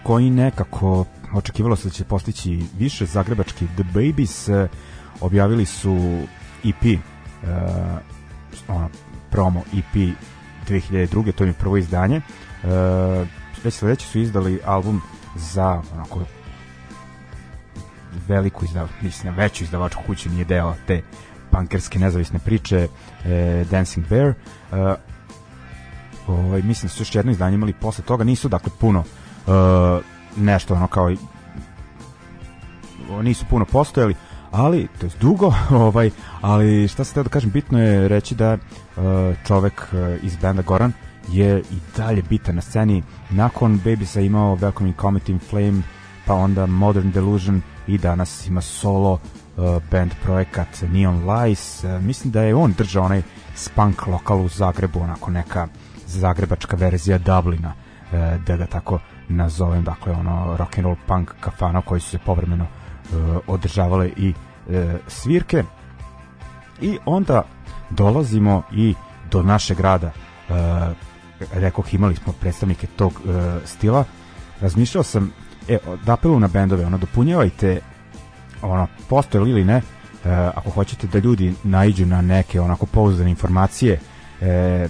[0.03, 4.69] koji nekako očekivalo se da će postići više zagrebački The Babies uh,
[5.25, 6.21] objavili su
[6.63, 7.49] EP uh,
[8.67, 8.89] ono,
[9.31, 10.15] promo EP
[10.67, 11.31] 2002.
[11.31, 12.21] to je prvo izdanje.
[12.63, 12.69] Uh,
[13.63, 15.01] već sledeće su izdali album
[15.35, 16.19] za onako
[18.27, 21.01] veliku izdav, mislim, veću izdavačku kuću, nije deo te
[21.51, 22.87] punkerske nezavisne priče
[23.25, 24.27] e, Dancing Bear.
[24.27, 24.33] E,
[26.27, 29.51] ovaj, mislim da su još jedno izdanje imali posle toga, nisu dakle puno e,
[30.37, 31.11] nešto ono kao
[33.21, 34.15] nisu puno postojali,
[34.53, 35.53] ali to je dugo,
[35.87, 38.59] ovaj, ali šta se teo da kažem, bitno je reći da e,
[39.47, 40.91] čovek e, iz benda Goran
[41.31, 43.03] je i dalje bitan na sceni.
[43.29, 45.81] Nakon Babiesa imao Welcoming Comet in Flame,
[46.25, 51.83] pa onda Modern Delusion i danas ima solo uh, band projekat Neon Lies.
[51.83, 53.21] Uh, mislim da je on držao onaj
[53.55, 55.67] spunk lokal u Zagrebu, onako neka
[56.07, 58.99] zagrebačka verzija Dublina, uh, da ga tako
[59.29, 62.82] nazovem, dakle ono rock and roll punk kafana koji su se povremeno uh,
[63.47, 64.33] održavale i
[64.67, 64.75] uh,
[65.07, 65.63] svirke.
[66.81, 67.43] I onda
[67.89, 68.93] dolazimo i
[69.31, 70.11] do našeg grada.
[70.49, 70.55] Uh,
[71.53, 73.33] rekoh, imali smo predstavnike tog uh,
[73.65, 74.05] stila.
[74.61, 75.31] Razmišljao sam,
[75.67, 77.81] e, da apelujem na bendove, ono, dopunjavajte
[78.61, 79.81] ono, postoje li ili ne, e,
[80.55, 83.99] ako hoćete da ljudi naiđu na neke onako pouzdane informacije,
[84.41, 84.87] e,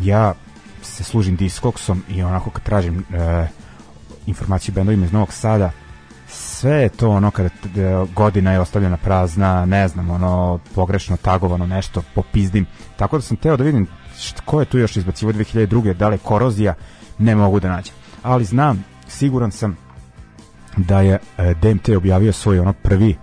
[0.00, 0.34] ja
[0.82, 3.46] se služim Discogsom i onako kad tražim e,
[4.26, 5.70] informaciju bendovima iz Novog Sada,
[6.28, 7.50] sve je to ono kada
[8.14, 12.66] godina je ostavljena prazna, ne znam, ono pogrešno tagovano nešto, popizdim.
[12.96, 13.86] Tako da sam teo da vidim
[14.44, 15.94] ko je tu još izbacivo 2002.
[15.94, 16.74] Da li je korozija,
[17.18, 17.94] ne mogu da nađem.
[18.22, 19.76] Ali znam, siguran sam
[20.76, 23.16] da je e, DMT objavio svoj ono prvi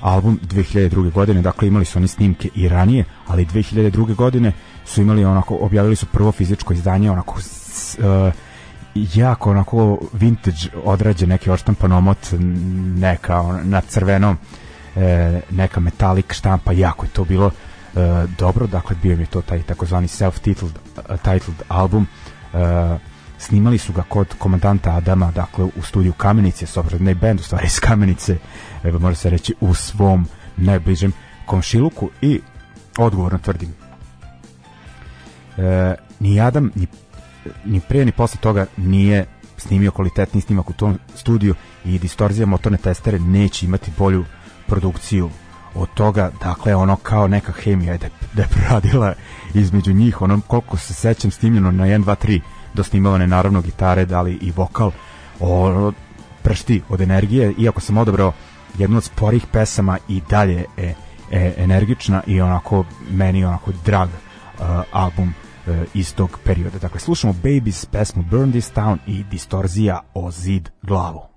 [0.00, 1.12] album 2002.
[1.12, 4.14] godine, dakle imali su oni snimke i ranije, ali 2002.
[4.14, 4.52] godine
[4.84, 8.32] su imali onako, objavili su prvo fizičko izdanje, onako s, e,
[8.94, 12.18] jako onako vintage odrađen neki odštampan omot
[12.96, 14.36] neka on, na crvenom
[14.96, 17.50] e, neka metalik štampa jako je to bilo
[17.96, 22.06] e, dobro dakle bio mi to taj takozvani self-titled uh, titled album
[22.54, 22.58] e,
[23.38, 27.40] snimali su ga kod komandanta Adama dakle u studiju Kamenice s obzirom da je band
[27.40, 28.36] u stvari iz Kamenice
[28.84, 30.26] evo može se reći u svom
[30.56, 31.12] najbližem
[31.46, 32.40] komšiluku i
[32.98, 33.74] odgovorno tvrdim
[35.56, 36.86] e, ni Adam ni,
[37.64, 39.26] ni pre ni posle toga nije
[39.56, 44.24] snimio kvalitetni snimak u tom studiju i distorzija motorne testere neće imati bolju
[44.66, 45.30] produkciju
[45.74, 48.42] od toga, dakle ono kao neka hemija da, da
[48.98, 49.14] je
[49.54, 52.40] između njih, ono koliko se sećam snimljeno na 1, 2, 3
[52.74, 54.90] dosnimavane naravno gitare, dali i vokal.
[55.40, 55.92] Ono,
[56.42, 58.32] pršti od energije, iako sam odabrao
[58.78, 60.94] jednu od sporih pesama i dalje je
[61.30, 65.34] e, energična i onako meni onako drag uh, album
[65.94, 66.78] iz tog perioda.
[66.78, 71.33] Dakle, slušamo Babies, pesmu Burn This Town i Distorzija o zid glavu.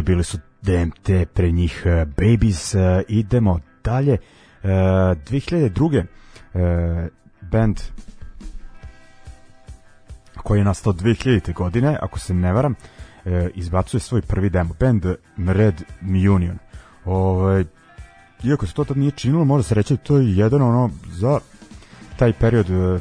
[0.00, 4.12] Dakle, bili su DMT, pre njih uh, Babies, uh, idemo dalje.
[4.62, 6.04] Uh, 2002.
[6.54, 6.60] Uh,
[7.40, 7.80] band
[10.36, 11.54] koji je nastao 2000.
[11.54, 12.74] godine, ako se ne varam,
[13.24, 15.04] e, izbacuje svoj prvi demo, band
[15.36, 15.82] Red
[16.34, 16.58] Union.
[17.04, 17.64] Ove,
[18.44, 21.38] iako se to tad nije činilo, može se reći da to je jedan ono za
[22.16, 23.00] taj period e,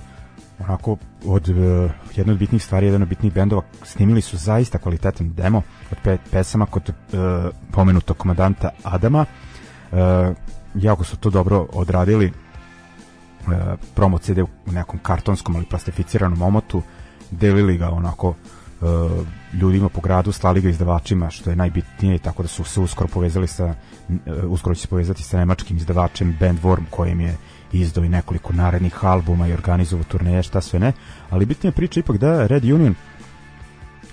[0.69, 5.33] onako od e, jedna od bitnih stvari, jedan od bitnih bendova snimili su zaista kvalitetan
[5.33, 5.61] demo
[5.91, 6.93] od pet pesama kod e,
[7.71, 9.25] pomenutog komandanta Adama.
[9.91, 9.95] E,
[10.75, 12.31] jako su to dobro odradili e,
[13.95, 16.81] promo CD u nekom kartonskom ali plastificiranom omotu.
[17.31, 18.85] Delili ga onako e,
[19.53, 23.47] ljudima po gradu, slali ga izdavačima što je najbitnije, tako da su se uskoro povezali
[23.47, 23.73] sa
[24.25, 27.37] e, uskoro će se povezati sa nemačkim izdavačem Bandworm kojim je
[27.71, 30.93] izdao i nekoliko narednih albuma i organizovao turneje, šta sve ne,
[31.29, 32.95] ali bitnija priča ipak da Red Union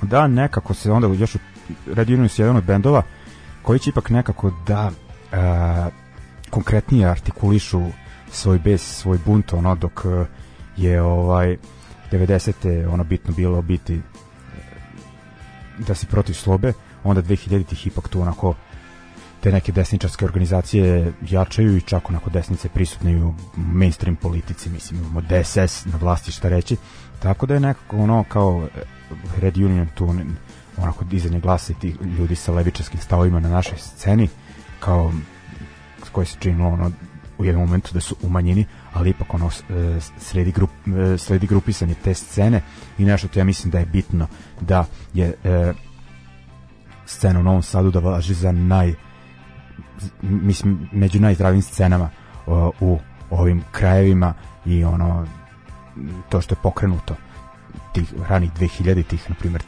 [0.03, 1.39] da nekako se onda još u
[1.87, 3.03] Red Union je jedan od bendova
[3.63, 4.91] koji će ipak nekako da
[5.33, 5.89] a,
[6.51, 7.83] konkretnije artikulišu
[8.31, 10.25] svoj bes, svoj bunt, ono dok e,
[10.77, 11.57] je ovaj
[12.13, 12.93] 90.
[12.93, 14.01] ono bitno bilo biti e,
[15.79, 16.73] da si protiv slobe,
[17.05, 18.55] onda 2000-ih ipak tu onako
[19.47, 25.21] te neke desničarske organizacije jačaju i čak onako desnice prisutne u mainstream politici, mislim imamo
[25.21, 26.77] DSS na vlasti šta reći,
[27.19, 28.81] tako da je nekako ono kao e,
[29.41, 30.15] Red Union tu
[30.77, 34.29] onako dizanje glasa i tih ljudi sa levičarskim stavovima na našoj sceni
[34.81, 35.13] kao
[36.13, 36.91] koji se činilo ono
[37.39, 39.51] u jednom momentu da su u manjini, ali ipak ono
[40.19, 42.63] sledi, grup, e, sledi grupisanje te scene
[42.99, 44.27] i nešto to ja mislim da je bitno
[44.61, 44.85] da
[45.15, 45.73] je e,
[47.05, 49.06] scena u Novom Sadu da važi za naj
[50.23, 52.11] mislim među najzdravijim scenama
[52.47, 52.99] o, u
[53.31, 54.35] ovim krajevima
[54.65, 55.27] i ono
[56.29, 57.15] to što je pokrenuto
[57.93, 59.63] tih ranih 2000-ih, na primjer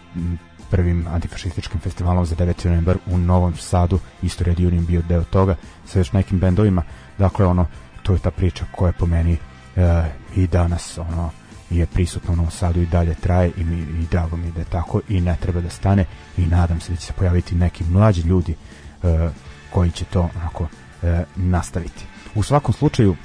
[0.70, 2.66] prvim antifašističkim festivalom za 9.
[2.66, 5.56] novembar u Novom Sadu, isto Red Union bio deo toga,
[5.86, 6.82] sa još nekim bendovima,
[7.18, 7.66] dakle ono,
[8.02, 9.32] to je ta priča koja po meni
[9.76, 10.04] e,
[10.36, 11.30] i danas ono
[11.70, 14.64] je prisutna u Novom Sadu i dalje traje i, mi, i drago mi da je
[14.64, 16.04] tako i ne treba da stane
[16.36, 18.54] i nadam se da će se pojaviti neki mlađi ljudi
[19.02, 19.28] e,
[19.70, 20.66] koji će to onako
[21.02, 22.04] e, nastaviti.
[22.34, 23.16] U svakom slučaju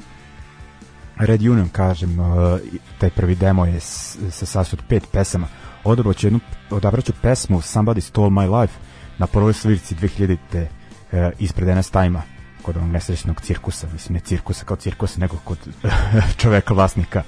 [1.18, 2.60] Red Union, kažem, uh,
[2.98, 5.48] taj prvi demo je s- se sastoji od pet pesama.
[5.84, 6.40] Odabrao ću jednu,
[6.70, 8.74] odabrat pesmu Somebody Stole My Life
[9.18, 10.68] na prvoj svirci 2000.
[11.12, 12.22] Uh, ispred NS Time-a
[12.62, 15.58] kod onog nesrećnog cirkusa, mislim ne cirkusa kao cirkusa, nego kod
[16.40, 17.24] čoveka vlasnika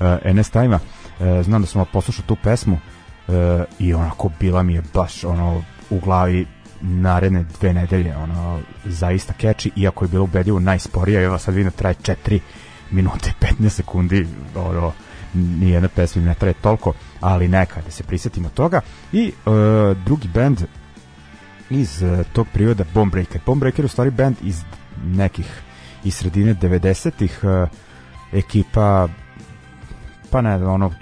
[0.00, 0.78] uh, NS Time-a.
[1.20, 2.74] Uh, znam da sam poslušao tu pesmu
[3.28, 3.34] uh,
[3.78, 6.46] i onako bila mi je baš ono u glavi
[6.80, 11.94] naredne dve nedelje ono zaista keči iako je bilo ubedljivo najsporija evo sad vidim traje
[11.94, 12.40] 4
[12.90, 14.92] minute i 15 sekundi ono
[15.34, 18.80] nijedna pesma im ne traje toliko ali neka da se prisetimo toga.
[19.12, 19.52] I uh,
[20.04, 20.62] drugi band
[21.70, 24.62] iz uh, tog perioda Bombreaker Bombreaker u stvari band iz
[25.04, 25.62] nekih
[26.04, 27.68] iz sredine 90-ih uh,
[28.32, 29.08] ekipa
[30.30, 30.92] pa ne ono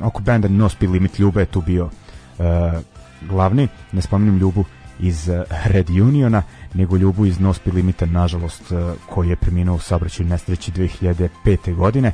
[0.00, 2.44] oko benda No Speed Limit Ljube je tu bio uh,
[3.28, 4.64] glavni, ne spominjem Ljubu
[4.98, 5.34] iz uh,
[5.64, 6.42] Red Uniona,
[6.74, 11.74] nego Ljubu iz No Speed Limita, nažalost, uh, koji je preminuo u saobraćaju nesreći 2005.
[11.74, 12.12] godine.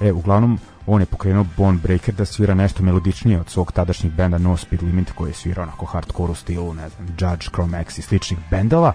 [0.00, 4.38] E, uglavnom, on je pokrenuo Bone Breaker da svira nešto melodičnije od svog tadašnjeg benda
[4.38, 8.02] No Speed Limit, koji je svirao onako hardcore u stilu, ne znam, Judge, Chromex i
[8.02, 8.92] sličnih bendova.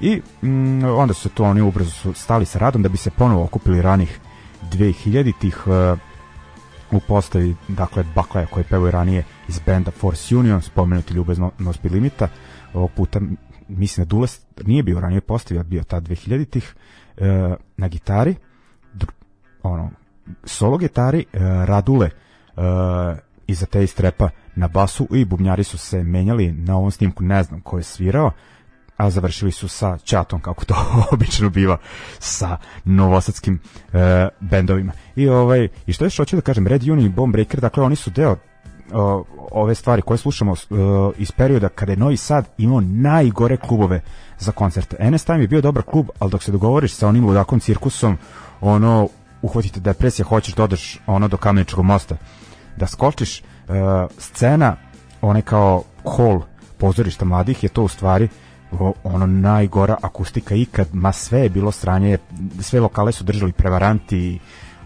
[0.00, 3.44] I mm, onda su to oni ubrzo su stali sa radom da bi se ponovo
[3.44, 4.20] okupili ranih
[4.72, 5.98] 2000-ih uh,
[6.90, 11.92] u postavi, dakle, Baklaja koji pevaju ranije iz benda Force Union, spomenuti Ljubez No, Speed
[11.92, 12.28] Limita,
[12.74, 13.20] ovog puta
[13.68, 16.74] mislim da Dules nije bio ranije postavi, a bio tad 2000-ih,
[17.16, 18.34] e, na gitari,
[19.62, 19.90] ono,
[20.44, 22.60] solo gitari, e, Radule e,
[23.46, 27.60] iza te strepa na basu i bubnjari su se menjali na ovom snimku, ne znam
[27.60, 28.30] ko je svirao,
[28.96, 30.74] a završili su sa Ćatom, kako to
[31.12, 31.78] obično biva
[32.18, 33.60] sa novosadskim
[33.92, 34.92] e, bendovima.
[35.16, 37.96] I ovaj i što još hoću da kažem, Red Union i Bomb Breaker, dakle oni
[37.96, 38.36] su deo
[38.92, 44.00] o, ove stvari koje slušamo o, iz perioda kada je Novi Sad imao najgore klubove
[44.38, 45.10] za koncerte.
[45.10, 48.18] NS Time je bio dobar klub, ali dok se dogovoriš sa onim ludakom cirkusom,
[48.60, 49.08] ono,
[49.42, 52.16] uhvatite depresija, hoćeš da odeš ono do Kameničkog mosta,
[52.76, 53.42] da skočiš, e,
[54.18, 54.76] scena,
[55.20, 56.40] onaj kao hol
[56.78, 58.28] pozorišta mladih je to u stvari
[59.04, 62.18] ono najgora akustika ikad, ma sve je bilo sranje,
[62.60, 64.38] sve lokale su držali prevaranti i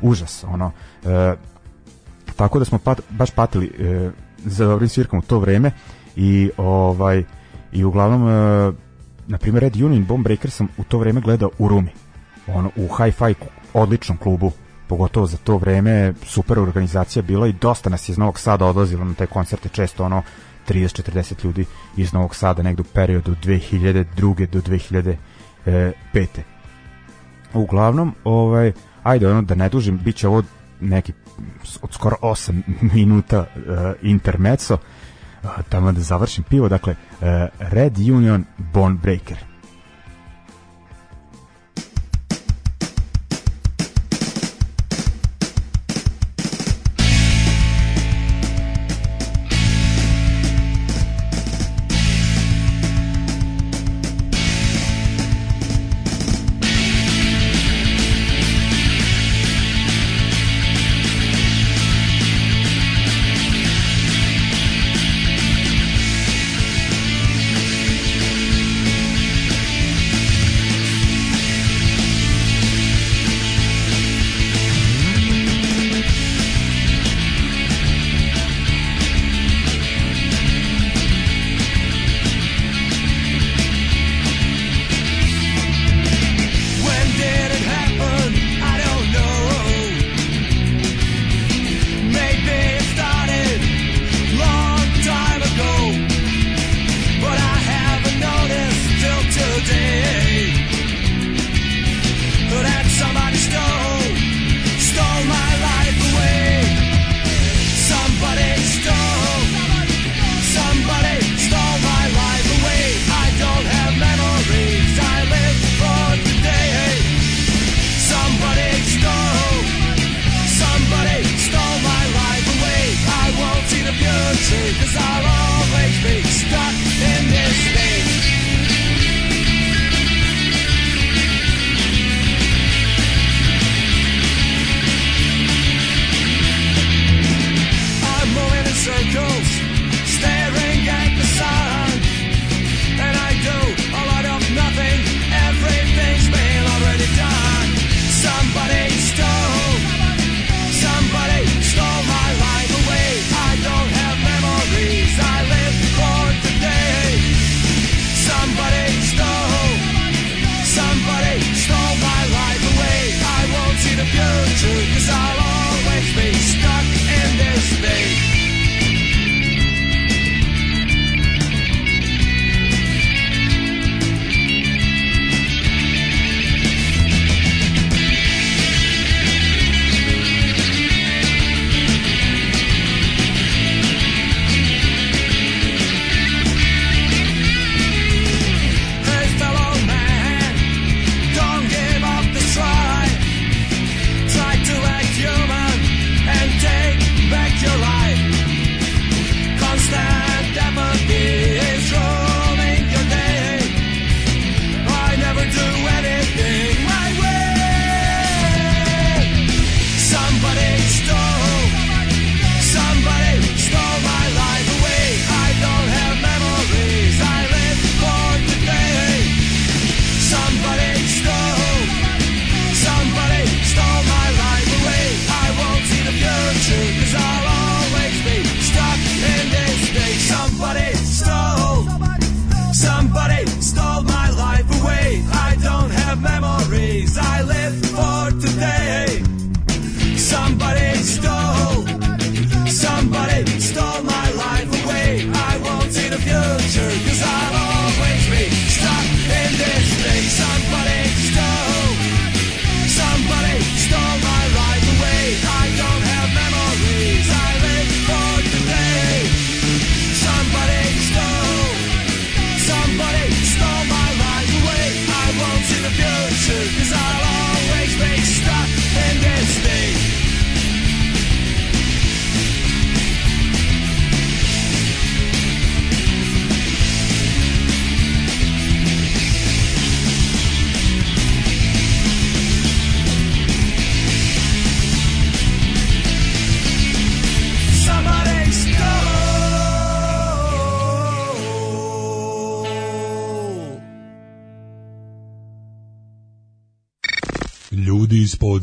[0.02, 0.70] užas, ono,
[1.04, 1.34] e,
[2.36, 5.70] Tako da smo pat, baš patili e, za dobrim svirkom u to vreme
[6.16, 7.24] i ovaj
[7.72, 8.32] i uglavnom e,
[9.26, 11.90] na primjer Red Union Bomb Breaker sam u to vreme gledao u Rumi.
[12.46, 13.34] Ono u Hi-Fi
[13.74, 14.52] odličnom klubu
[14.86, 19.14] pogotovo za to vreme super organizacija bila i dosta nas iz Novog Sada odlazilo na
[19.14, 20.22] te koncerte često ono
[20.68, 21.64] 30-40 ljudi
[21.96, 24.46] iz Novog Sada negde u periodu 2002.
[24.46, 24.60] do
[25.66, 26.26] 2005.
[27.54, 28.72] Uglavnom, ovaj,
[29.02, 30.42] ajde ono da ne dužim, bit će ovo
[30.80, 31.12] neki
[31.82, 32.62] od skoro 8
[32.94, 33.62] minuta uh,
[34.02, 34.74] intermezzo,
[35.42, 37.26] uh, tamo da završim pivo, dakle, uh,
[37.58, 39.51] Red Union Bone Breaker.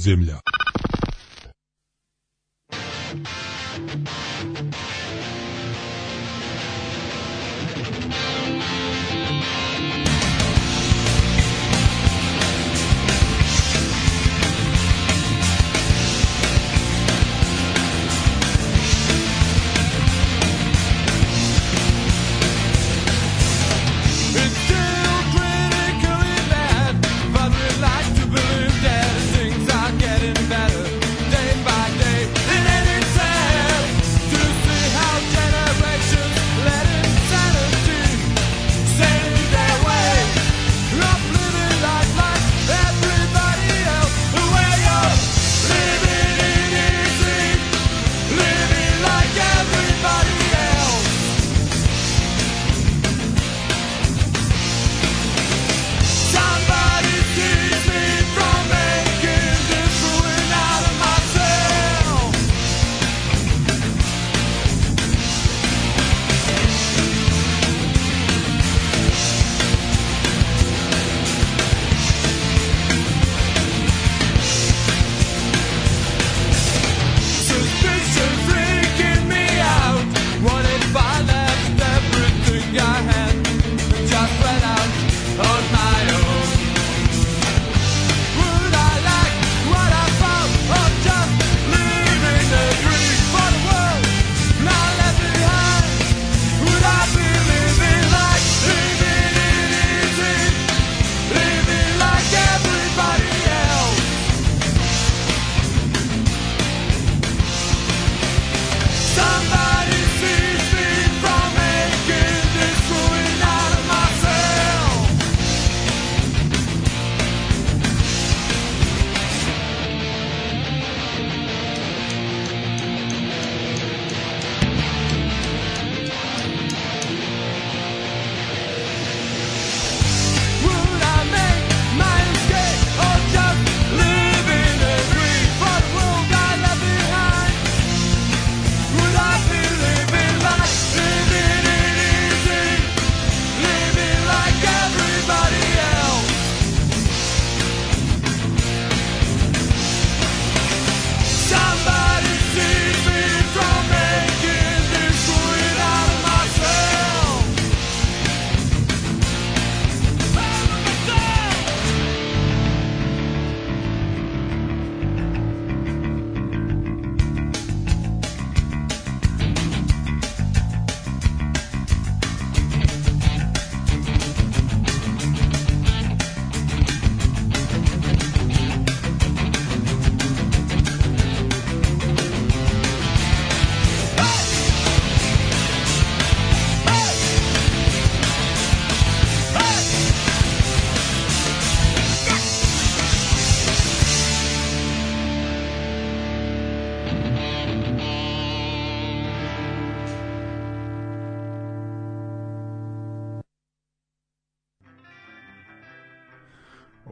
[0.09, 0.41] земля.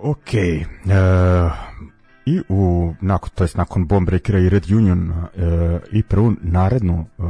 [0.08, 0.34] Ok.
[0.34, 0.64] E,
[2.26, 5.24] I u, nakon, to jest nakon Bomb Breakera i Red Union e,
[5.92, 7.24] i prvu narednu e,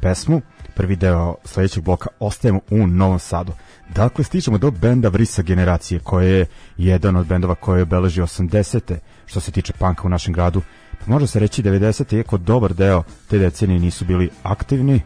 [0.00, 0.40] pesmu,
[0.74, 3.52] prvi deo sledećeg bloka, ostajemo u Novom Sadu.
[3.94, 8.96] Dakle, stičemo do benda Vrisa generacije, koje je jedan od bendova koje je obeležio 80.
[9.26, 10.62] što se tiče panka u našem gradu.
[10.98, 12.16] Pa može se reći 90.
[12.16, 15.02] iako dobar deo te decenije nisu bili aktivni, e,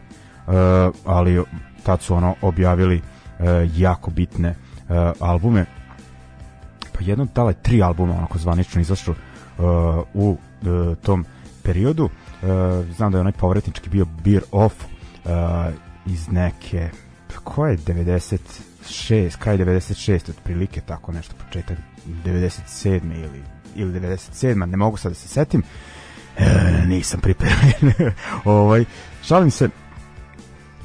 [1.05, 1.43] ali
[1.83, 3.01] tad su ono objavili e,
[3.75, 4.55] jako bitne e,
[5.19, 5.65] albume
[7.01, 9.65] pa jedno dale tri albuma onako zvanično izašlo uh,
[10.13, 11.25] u uh, tom
[11.63, 12.03] periodu.
[12.03, 12.49] Uh,
[12.95, 15.31] znam da je onaj povratnički bio Beer Off uh,
[16.05, 16.89] iz neke
[17.43, 21.77] ko je 96, kraj 96 otprilike tako nešto, početak
[22.25, 23.43] 97 ili
[23.75, 25.63] ili 97, ne mogu sad da se setim.
[26.37, 26.45] E,
[26.87, 28.13] nisam pripremljen.
[28.45, 28.85] ovaj,
[29.23, 29.69] šalim se,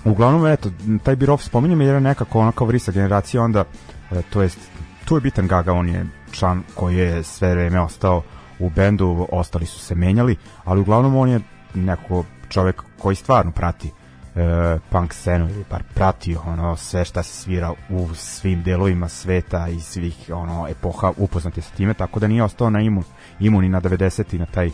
[0.05, 0.71] uglavnom, eto,
[1.03, 3.65] taj Off spominjem jer je nekako ona kao vrisa generacija, onda,
[4.13, 4.59] e, to jest,
[5.07, 8.23] tu je bitan Gaga, on je član koji je sve vreme ostao
[8.59, 11.41] u bendu, ostali su se menjali, ali uglavnom on je
[11.75, 17.43] neko čovek koji stvarno prati e, punk scenu ili bar prati ono sve šta se
[17.43, 22.43] svira u svim delovima sveta i svih ono epoha upoznati sa time tako da nije
[22.43, 23.05] ostao na imun
[23.41, 24.71] imun i na 90 i na taj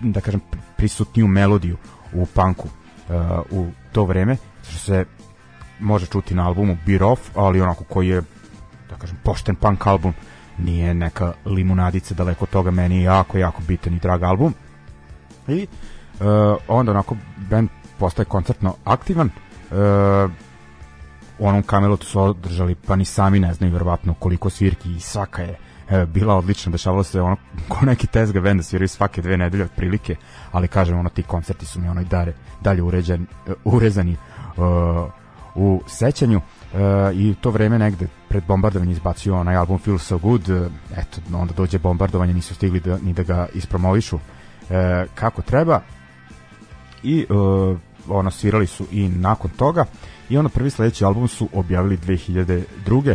[0.00, 0.40] da kažem
[0.76, 1.76] prisutniju melodiju
[2.12, 3.12] u punku e,
[3.50, 4.36] u to vreme.
[4.62, 5.04] Što se
[5.80, 8.22] može čuti na albumu Beer Off ali onako koji je
[8.98, 10.14] kažem pošten punk album.
[10.58, 14.54] Nije neka limunadica daleko od toga meni je jako jako bitan i drag album.
[15.48, 15.66] I
[16.20, 16.26] uh,
[16.68, 17.16] onda onako
[17.50, 17.68] band
[17.98, 19.30] postaje koncertno aktivan.
[19.70, 19.76] Uh,
[21.38, 25.42] u onom Camelotu su održali pa ni sami ne znaju verovatno koliko svirki i svaka
[25.42, 25.50] je
[25.90, 27.36] uh, bila odlična, dešavalo se ono
[27.68, 30.16] ko neki tezga benda sviraju svake dve nedelje otprilike,
[30.52, 34.16] ali kažem ono ti koncerti su mi ono i dare, dalje uređen, uh, urezani
[34.56, 34.64] uh,
[35.54, 36.40] u sećanju
[36.72, 36.80] uh,
[37.14, 40.66] i to vreme negde pred bombardovanje izbacio onaj album Feel So Good uh,
[40.96, 44.16] eto, onda dođe bombardovanje nisu stigli da, ni da ga ispromovišu.
[44.16, 44.20] Uh,
[45.14, 45.80] kako treba.
[47.02, 49.84] I uh, ono svirali su i nakon toga.
[50.30, 53.14] I onda prvi sledeći album su objavili 2002.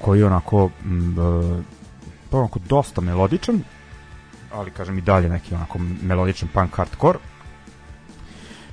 [0.00, 1.64] koji je onako m, uh,
[2.30, 3.62] pa onako dosta melodičan
[4.52, 7.18] ali kažem i dalje neki onako melodičan punk hardcore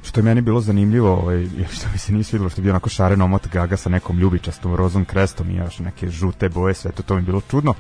[0.06, 2.90] što je meni bilo zanimljivo, ovaj, što mi se nije svidilo, što je bio onako
[2.90, 7.04] šaren omot gaga sa nekom ljubičastom rozom krestom i još neke žute boje, sve to,
[7.04, 7.74] to mi bilo čudno.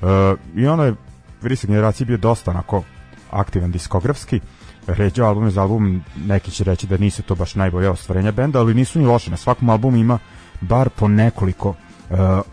[0.00, 0.08] Uh,
[0.54, 0.94] I ono je
[1.42, 2.82] Vrisa generacije bio dosta onako
[3.30, 4.40] aktivan diskografski,
[4.86, 8.74] ređe album za album, neki će reći da nisu to baš najbolje ostvarenja benda, ali
[8.74, 10.18] nisu ni loše, na svakom albumu ima
[10.60, 11.76] bar po nekoliko uh,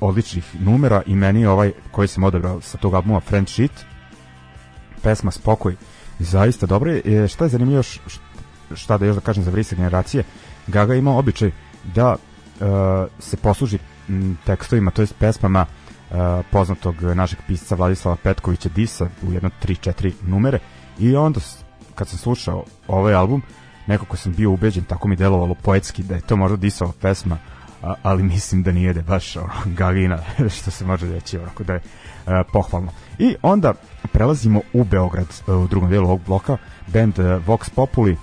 [0.01, 3.71] odličnih numera i meni je ovaj koji sam odabrao sa tog albuma Friend Shit,
[5.01, 5.75] pesma Spokoj,
[6.19, 7.23] zaista dobro je.
[7.23, 7.83] E, šta je zanimljivo
[8.75, 10.23] šta da još da kažem za vrisa generacije,
[10.67, 11.51] Gaga ima običaj
[11.95, 12.67] da uh,
[13.19, 13.77] se posluži
[14.09, 16.17] m, tekstovima, to jest pesmama uh,
[16.51, 20.59] poznatog našeg pisca Vladislava Petkovića Disa u jedno 3-4 numere.
[20.99, 21.39] I onda
[21.95, 23.41] kad sam slušao ovaj album
[23.87, 27.37] nekako sam bio ubeđen, tako mi delovalo poetski da je to možda Disova pesma
[27.83, 30.17] a, ali mislim da nije da je baš ono, Gagina
[30.57, 32.91] što se može reći onako da je uh, pohvalno.
[33.19, 33.73] I onda
[34.11, 36.57] prelazimo u Beograd uh, u drugom delu ovog bloka
[36.87, 38.17] band uh, Vox Populi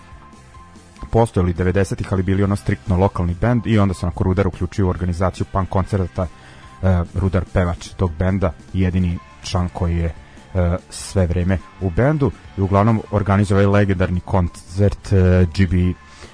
[1.13, 4.91] postojali 90-ih, ali bili ono striktno lokalni bend i onda se onako Rudar uključio u
[4.91, 10.15] organizaciju punk koncerta uh, Rudar pevač tog benda jedini član koji je
[10.55, 15.75] uh, sve vreme u bendu i uglavnom organizuje ovaj legendarni koncert uh, GB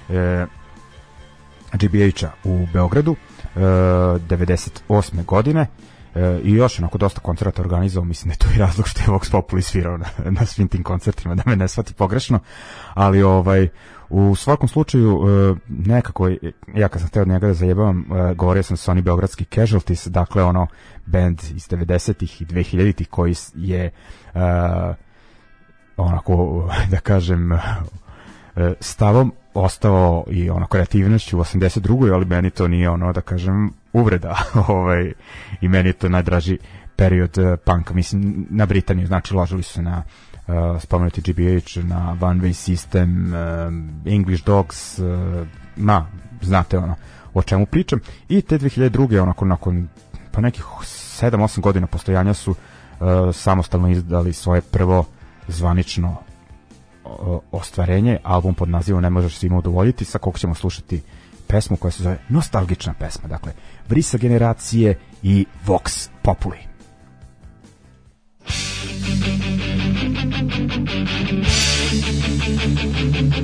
[0.09, 0.47] uh,
[1.73, 5.25] GBH-a u Beogradu uh, 98.
[5.25, 9.01] godine uh, i još onako dosta koncerta organizovao, mislim da je to i razlog što
[9.01, 12.39] je Vox Populi svirao na, na svim tim koncertima, da me ne shvati pogrešno,
[12.93, 13.67] ali ovaj
[14.09, 16.37] u svakom slučaju uh, nekako je-
[16.75, 20.43] ja kad sam hteo njega da zajebavam uh, govorio sam sa oni beogradski casualties dakle
[20.43, 20.67] ono
[21.05, 23.91] band iz 90-ih i 2000-ih koji je
[25.97, 27.51] onako da kažem
[28.79, 32.13] stavom ostao i ono kreativnošću u 82.
[32.13, 34.35] ali meni to nije ono da kažem uvreda
[34.67, 35.11] ovaj
[35.61, 36.57] i meni je to najdraži
[36.95, 40.03] period uh, punka mislim na Britaniju znači ložili su se na
[40.47, 45.05] uh, spomenuti GBH na One Way System uh, English Dogs uh,
[45.75, 46.05] ma
[46.41, 46.95] znate ono
[47.33, 49.21] o čemu pričam i te 2002.
[49.21, 49.87] onako nakon
[50.31, 55.05] pa nekih 7-8 godina postojanja su uh, samostalno izdali svoje prvo
[55.47, 56.15] zvanično
[57.03, 61.01] o- ostvarenje, album pod nazivom Ne možeš svima udovoljiti, sa kog ćemo slušati
[61.47, 63.51] pesmu koja se zove Nostalgična pesma, dakle
[63.89, 66.76] Vrisa generacije i Vox Populi.
[71.29, 73.43] thank you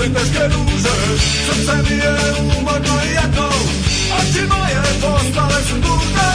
[0.00, 0.94] misli teške ruže
[1.46, 3.48] Srce mi je umorno i jedno
[4.18, 6.30] Oči moje postale su duže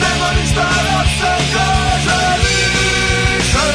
[0.00, 3.68] Nema ništa da se kaže više.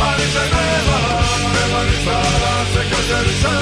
[0.00, 0.98] A niče nema,
[1.54, 3.56] nema ništa da se kaže više.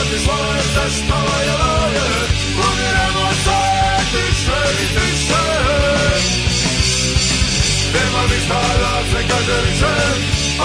[0.00, 2.08] Otišlo je sve što je loje
[2.56, 3.60] Umiremo se
[4.10, 5.77] tiše i tiše
[7.94, 9.94] Nema ništa da se kaže više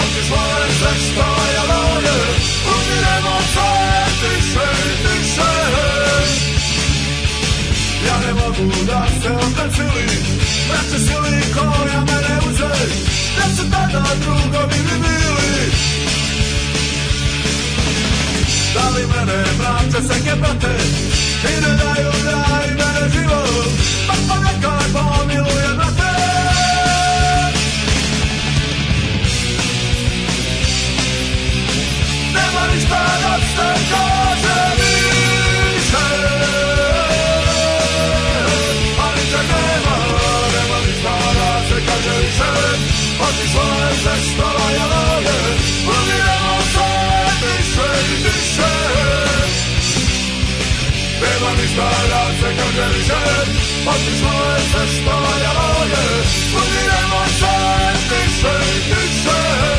[0.02, 2.18] Otišlo je sve što je loje
[2.76, 3.70] Umiremo se
[4.20, 5.52] tiše i tiše.
[8.08, 12.74] Ja ne mogu da se opet sili Vraća sili koja mene uze.
[13.38, 15.72] Da su tada drugovi mi bili.
[18.74, 20.76] Da li mene mrače seke prate
[21.44, 23.70] I ne daju da i mene život.
[24.08, 26.03] Pa ponekad pomiluje brate.
[26.03, 26.03] Nema
[53.88, 55.12] Otišlo je sve što
[55.44, 56.06] je loje
[56.56, 57.56] Umiremo se
[58.10, 59.73] više i više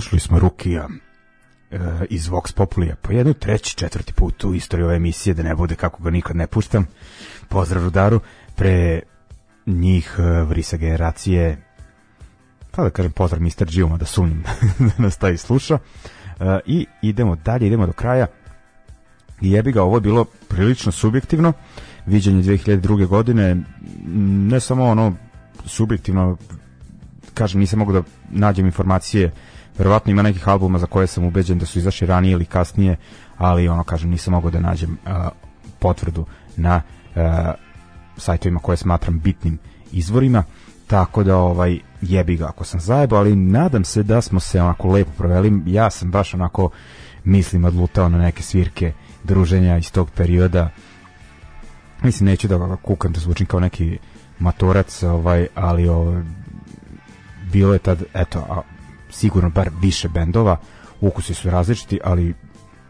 [0.00, 0.88] slušali smo Rukija
[1.70, 1.78] e,
[2.10, 5.74] iz Vox Populija po jednu treći, četvrti put u istoriji ove emisije da ne bude
[5.74, 6.86] kako ga nikad ne puštam
[7.48, 8.20] pozdrav Rudaru
[8.56, 9.00] pre
[9.66, 11.62] njih e, vrisa generacije
[12.70, 13.64] pa da kažem pozdrav Mr.
[13.70, 14.42] Gilma da sumnjam
[14.96, 15.78] da nas taj sluša
[16.40, 18.26] E, I idemo dalje, idemo do kraja.
[19.40, 21.52] I jebi ga, ovo je bilo prilično subjektivno,
[22.06, 23.06] viđenje 2002.
[23.06, 23.56] godine,
[24.48, 25.14] ne samo ono
[25.66, 26.36] subjektivno,
[27.34, 29.32] kažem, nisam mogu da nađem informacije,
[29.78, 32.96] verovatno ima nekih albuma za koje sam ubeđen da su izašli ranije ili kasnije,
[33.36, 35.28] ali ono, kažem, nisam mogao da nađem a,
[35.78, 36.26] potvrdu
[36.56, 36.82] na
[37.16, 37.52] a,
[38.16, 39.58] sajtovima koje smatram bitnim
[39.92, 40.44] izvorima,
[40.86, 44.88] tako da ovaj jebi ga ako sam zajebao, ali nadam se da smo se onako
[44.88, 45.62] lepo proveli.
[45.66, 46.70] Ja sam baš onako
[47.24, 48.92] mislim odlutao na neke svirke
[49.24, 50.70] druženja iz tog perioda.
[52.02, 53.98] Mislim neću da kukam da zvučim kao neki
[54.38, 56.22] matorac, ovaj, ali ovaj,
[57.52, 58.64] bilo je tad, eto,
[59.14, 60.56] sigurno bar više bendova,
[61.00, 62.34] ukusi su različiti, ali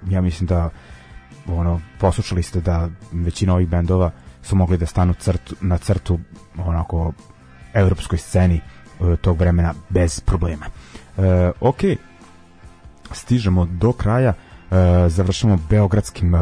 [0.09, 0.71] ja mislim da
[1.47, 4.11] ono, poslušali ste da većina ovih bendova
[4.43, 6.19] su mogli da stanu crtu, na crtu
[6.59, 7.13] onako
[7.75, 10.67] evropskoj sceni e, tog vremena bez problema.
[11.19, 11.81] E, ok,
[13.13, 16.39] stižemo do kraja, e, završamo beogradskim e,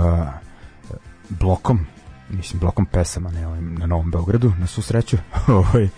[1.29, 1.87] blokom,
[2.31, 5.17] mislim blokom pesama, ne ovim na Novom Beogradu, na svu sreću.
[5.49, 5.89] Ovaj,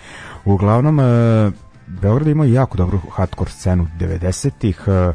[0.44, 1.51] Uglavnom, e,
[1.86, 5.12] Beograd ima jako dobru hardcore scenu 90-ih e,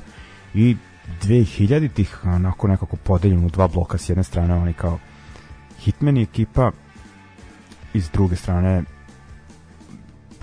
[0.54, 0.78] i
[1.24, 5.00] 2000-ih, onako nekako podeljeno u dva bloka, s jedne strane oni kao
[5.80, 6.72] Hitman i ekipa,
[7.94, 8.84] i s druge strane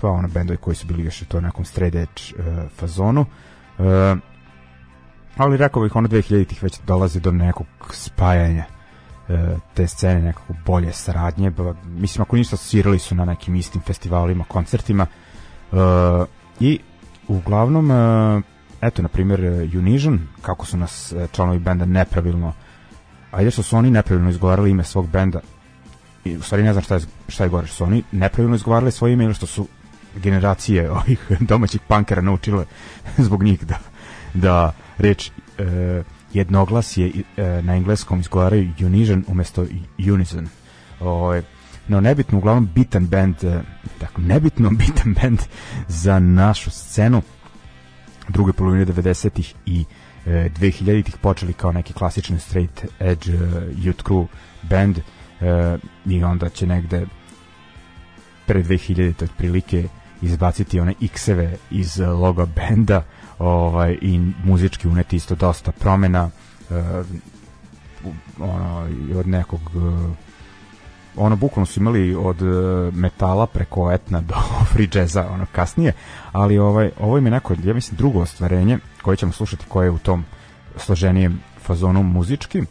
[0.01, 3.21] pa ono bendovi koji su bili još to nekom edge uh, fazonu.
[3.21, 3.85] Uh,
[5.37, 8.65] ali rekao bih ono 2000-ih već dolazi do nekog spajanja
[9.73, 11.51] te scene, nekako bolje saradnje.
[11.85, 15.26] Mislim ako ništa svirali su na nekim istim festivalima, koncertima uh,
[16.59, 16.79] i
[17.27, 18.43] uglavnom uh,
[18.81, 19.41] eto na primjer
[19.77, 22.53] Unision kako su nas uh, članovi benda nepravilno
[23.31, 25.39] ajde što su oni nepravilno izgovarali ime svog benda
[26.25, 28.91] i u stvari ne znam šta je, šta je gore, što su oni nepravilno izgovarali
[28.91, 29.67] svoje ime ili što su
[30.15, 32.65] generacije ovih domaćih punkera naučile
[33.25, 33.79] zbog njih da,
[34.33, 36.03] da reč e,
[36.33, 39.65] jednoglasje e, na engleskom izgovaraju Unision umesto
[40.13, 40.47] Unison.
[40.99, 41.41] Ovaj
[41.87, 43.61] no nebitno, uglavnom bitan band, e,
[43.99, 45.39] dakle nebitno bitan band
[45.87, 47.21] za našu scenu.
[48.29, 49.85] Druge polovine 90-ih i
[50.25, 53.37] e, 2000-ih počeli kao neki klasični straight edge e,
[53.75, 54.27] youth crew
[54.63, 57.05] band e, i onda će negde
[58.45, 59.87] pre 2000 otprilike
[60.21, 63.03] izbaciti one X-eve iz e, logo benda
[63.39, 66.29] ovaj, i muzički uneti isto dosta promena
[66.69, 67.03] e,
[68.39, 70.26] ono, od nekog e,
[71.17, 72.45] ono bukvalno su imali od e,
[72.93, 74.35] metala preko etna do
[74.71, 75.93] free jazza ono kasnije
[76.31, 79.91] ali ovaj ovo im je neko ja mislim drugo ostvarenje koje ćemo slušati koje je
[79.91, 80.25] u tom
[80.75, 82.63] složenijem fazonu muzički.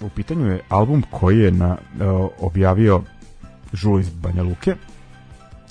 [0.00, 2.04] U pitanju je album koji je na, e,
[2.40, 3.02] objavio
[3.72, 4.74] Žul iz Banja Luke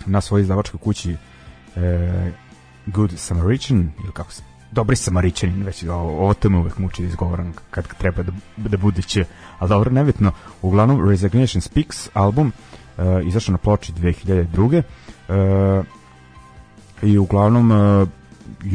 [0.05, 1.15] na svojoj izdavačkoj kući
[1.75, 2.31] e,
[2.85, 4.43] Good Samaritan ili kako se
[4.77, 8.77] Dobri Samarićanin, već ovo, ovo to me uvek muči da izgovoram kad treba da, da
[8.77, 9.25] bude će,
[9.59, 10.31] ali dobro, nebitno.
[10.61, 12.51] Uglavnom, Resignation Speaks album
[12.97, 14.81] e, izašao na ploči 2002.
[15.29, 15.83] E,
[17.01, 18.05] I uglavnom e,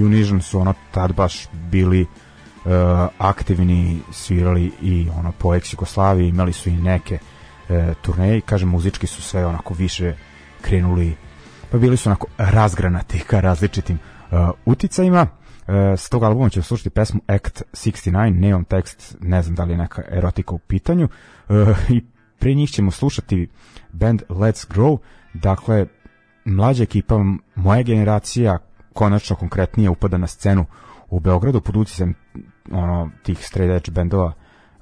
[0.02, 2.70] Unision su ono tad baš bili uh,
[3.18, 7.18] aktivni svirali i ono po ex Jugoslaviji imali su i neke
[7.68, 10.14] uh, turneje kažem muzički su sve onako više
[10.60, 11.16] krenuli
[11.70, 13.98] pa bili su onako razgranati ka različitim
[14.30, 15.41] uh, uticajima Uh,
[15.96, 19.76] s tog albuma ćemo slušati pesmu Act 69, neon tekst, ne znam da li je
[19.76, 21.08] neka erotika u pitanju,
[21.48, 21.56] uh,
[21.90, 22.02] i
[22.38, 23.48] pre njih ćemo slušati
[23.92, 24.98] band Let's Grow,
[25.34, 25.86] dakle,
[26.44, 27.24] mlađa ekipa,
[27.54, 28.58] moja generacija,
[28.92, 30.66] konačno konkretnije upada na scenu
[31.10, 32.14] u Beogradu pod uticajem
[32.70, 34.32] ono tih straight edge bendova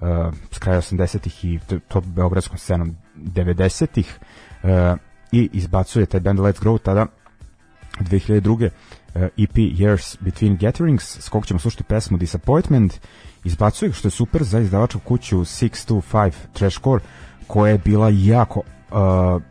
[0.00, 0.08] uh,
[0.50, 4.18] s kraja 80-ih i to beogradskom scenom 90-ih
[4.62, 4.70] uh,
[5.32, 7.06] i izbacuje taj band Let's Grow tada
[8.00, 8.70] 2002.
[9.14, 13.00] Uh, EP Years Between Gatherings s kog ćemo slušati pesmu Disappointment
[13.44, 17.04] izbacuje što je super za izdavačku kuću 625 Trashcore
[17.46, 19.42] koja je bila jako uh,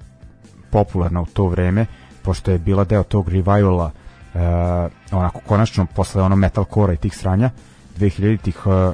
[0.71, 1.85] popularna u to vreme
[2.21, 3.91] pošto je bila deo tog revivala
[4.33, 4.41] uh,
[5.11, 7.49] onako konačno posle ono metalcore i tih sranja
[7.99, 8.93] 2000-ih uh,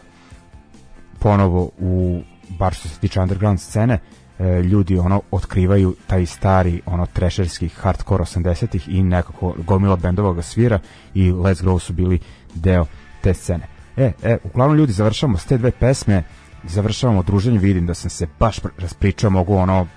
[1.19, 3.99] ponovo u bar što se tiče underground scene
[4.39, 10.41] e, ljudi ono otkrivaju taj stari ono trasherski hardcore 80-ih i nekako gomila bendova ga
[10.41, 10.79] svira
[11.13, 12.19] i Let's Grow su bili
[12.53, 12.85] deo
[13.21, 13.67] te scene.
[13.97, 16.23] E, e, uglavnom ljudi završavamo s te dve pesme,
[16.63, 19.87] završavamo druženje, vidim da sam se baš pr- raspričao, mogu ono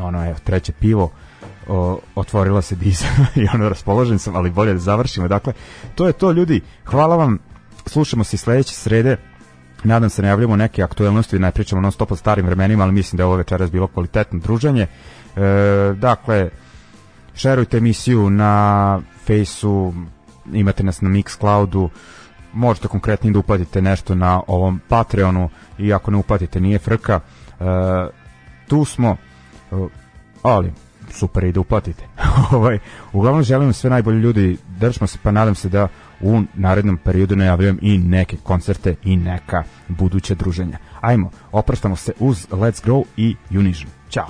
[0.00, 1.10] ono je treće pivo
[1.68, 3.06] o, otvorila se diza
[3.36, 5.28] i ono raspoložen sam, ali bolje da završimo.
[5.28, 5.52] Dakle,
[5.94, 6.60] to je to ljudi.
[6.84, 7.38] Hvala vam.
[7.86, 9.16] Slušamo se sledeće srede.
[9.84, 13.22] Nadam se najavljamo neke aktuelnosti, ne pričamo non stop o starim vremenima, ali mislim da
[13.22, 14.82] je ovo večeras bilo kvalitetno druženje.
[14.82, 15.40] E,
[15.96, 16.50] dakle,
[17.34, 19.92] šerujte emisiju na Faceu,
[20.52, 21.88] imate nas na Mixcloudu,
[22.52, 27.20] možete konkretno da uplatite nešto na ovom Patreonu i ako ne uplatite nije frka.
[27.60, 27.64] E,
[28.68, 29.16] tu smo,
[29.72, 29.86] e,
[30.42, 30.72] ali
[31.10, 32.04] super i da uplatite.
[32.52, 32.78] ovaj,
[33.12, 35.88] uglavnom želim sve najbolje ljudi, držimo se pa nadam se da
[36.20, 40.78] u narednom periodu najavljujem i neke koncerte i neka buduća druženja.
[41.00, 43.90] Ajmo, oprostamo se uz Let's Grow i Unision.
[44.10, 44.28] Ćao!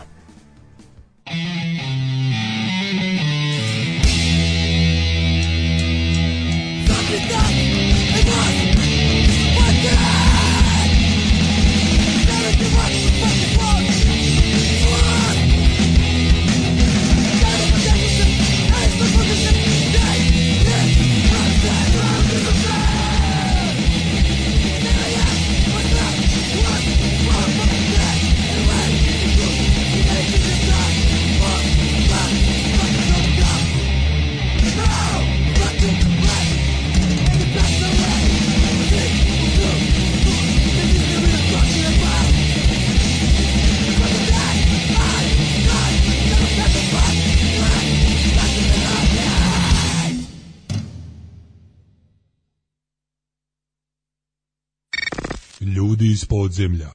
[55.99, 56.91] ljudi iz podzemlja.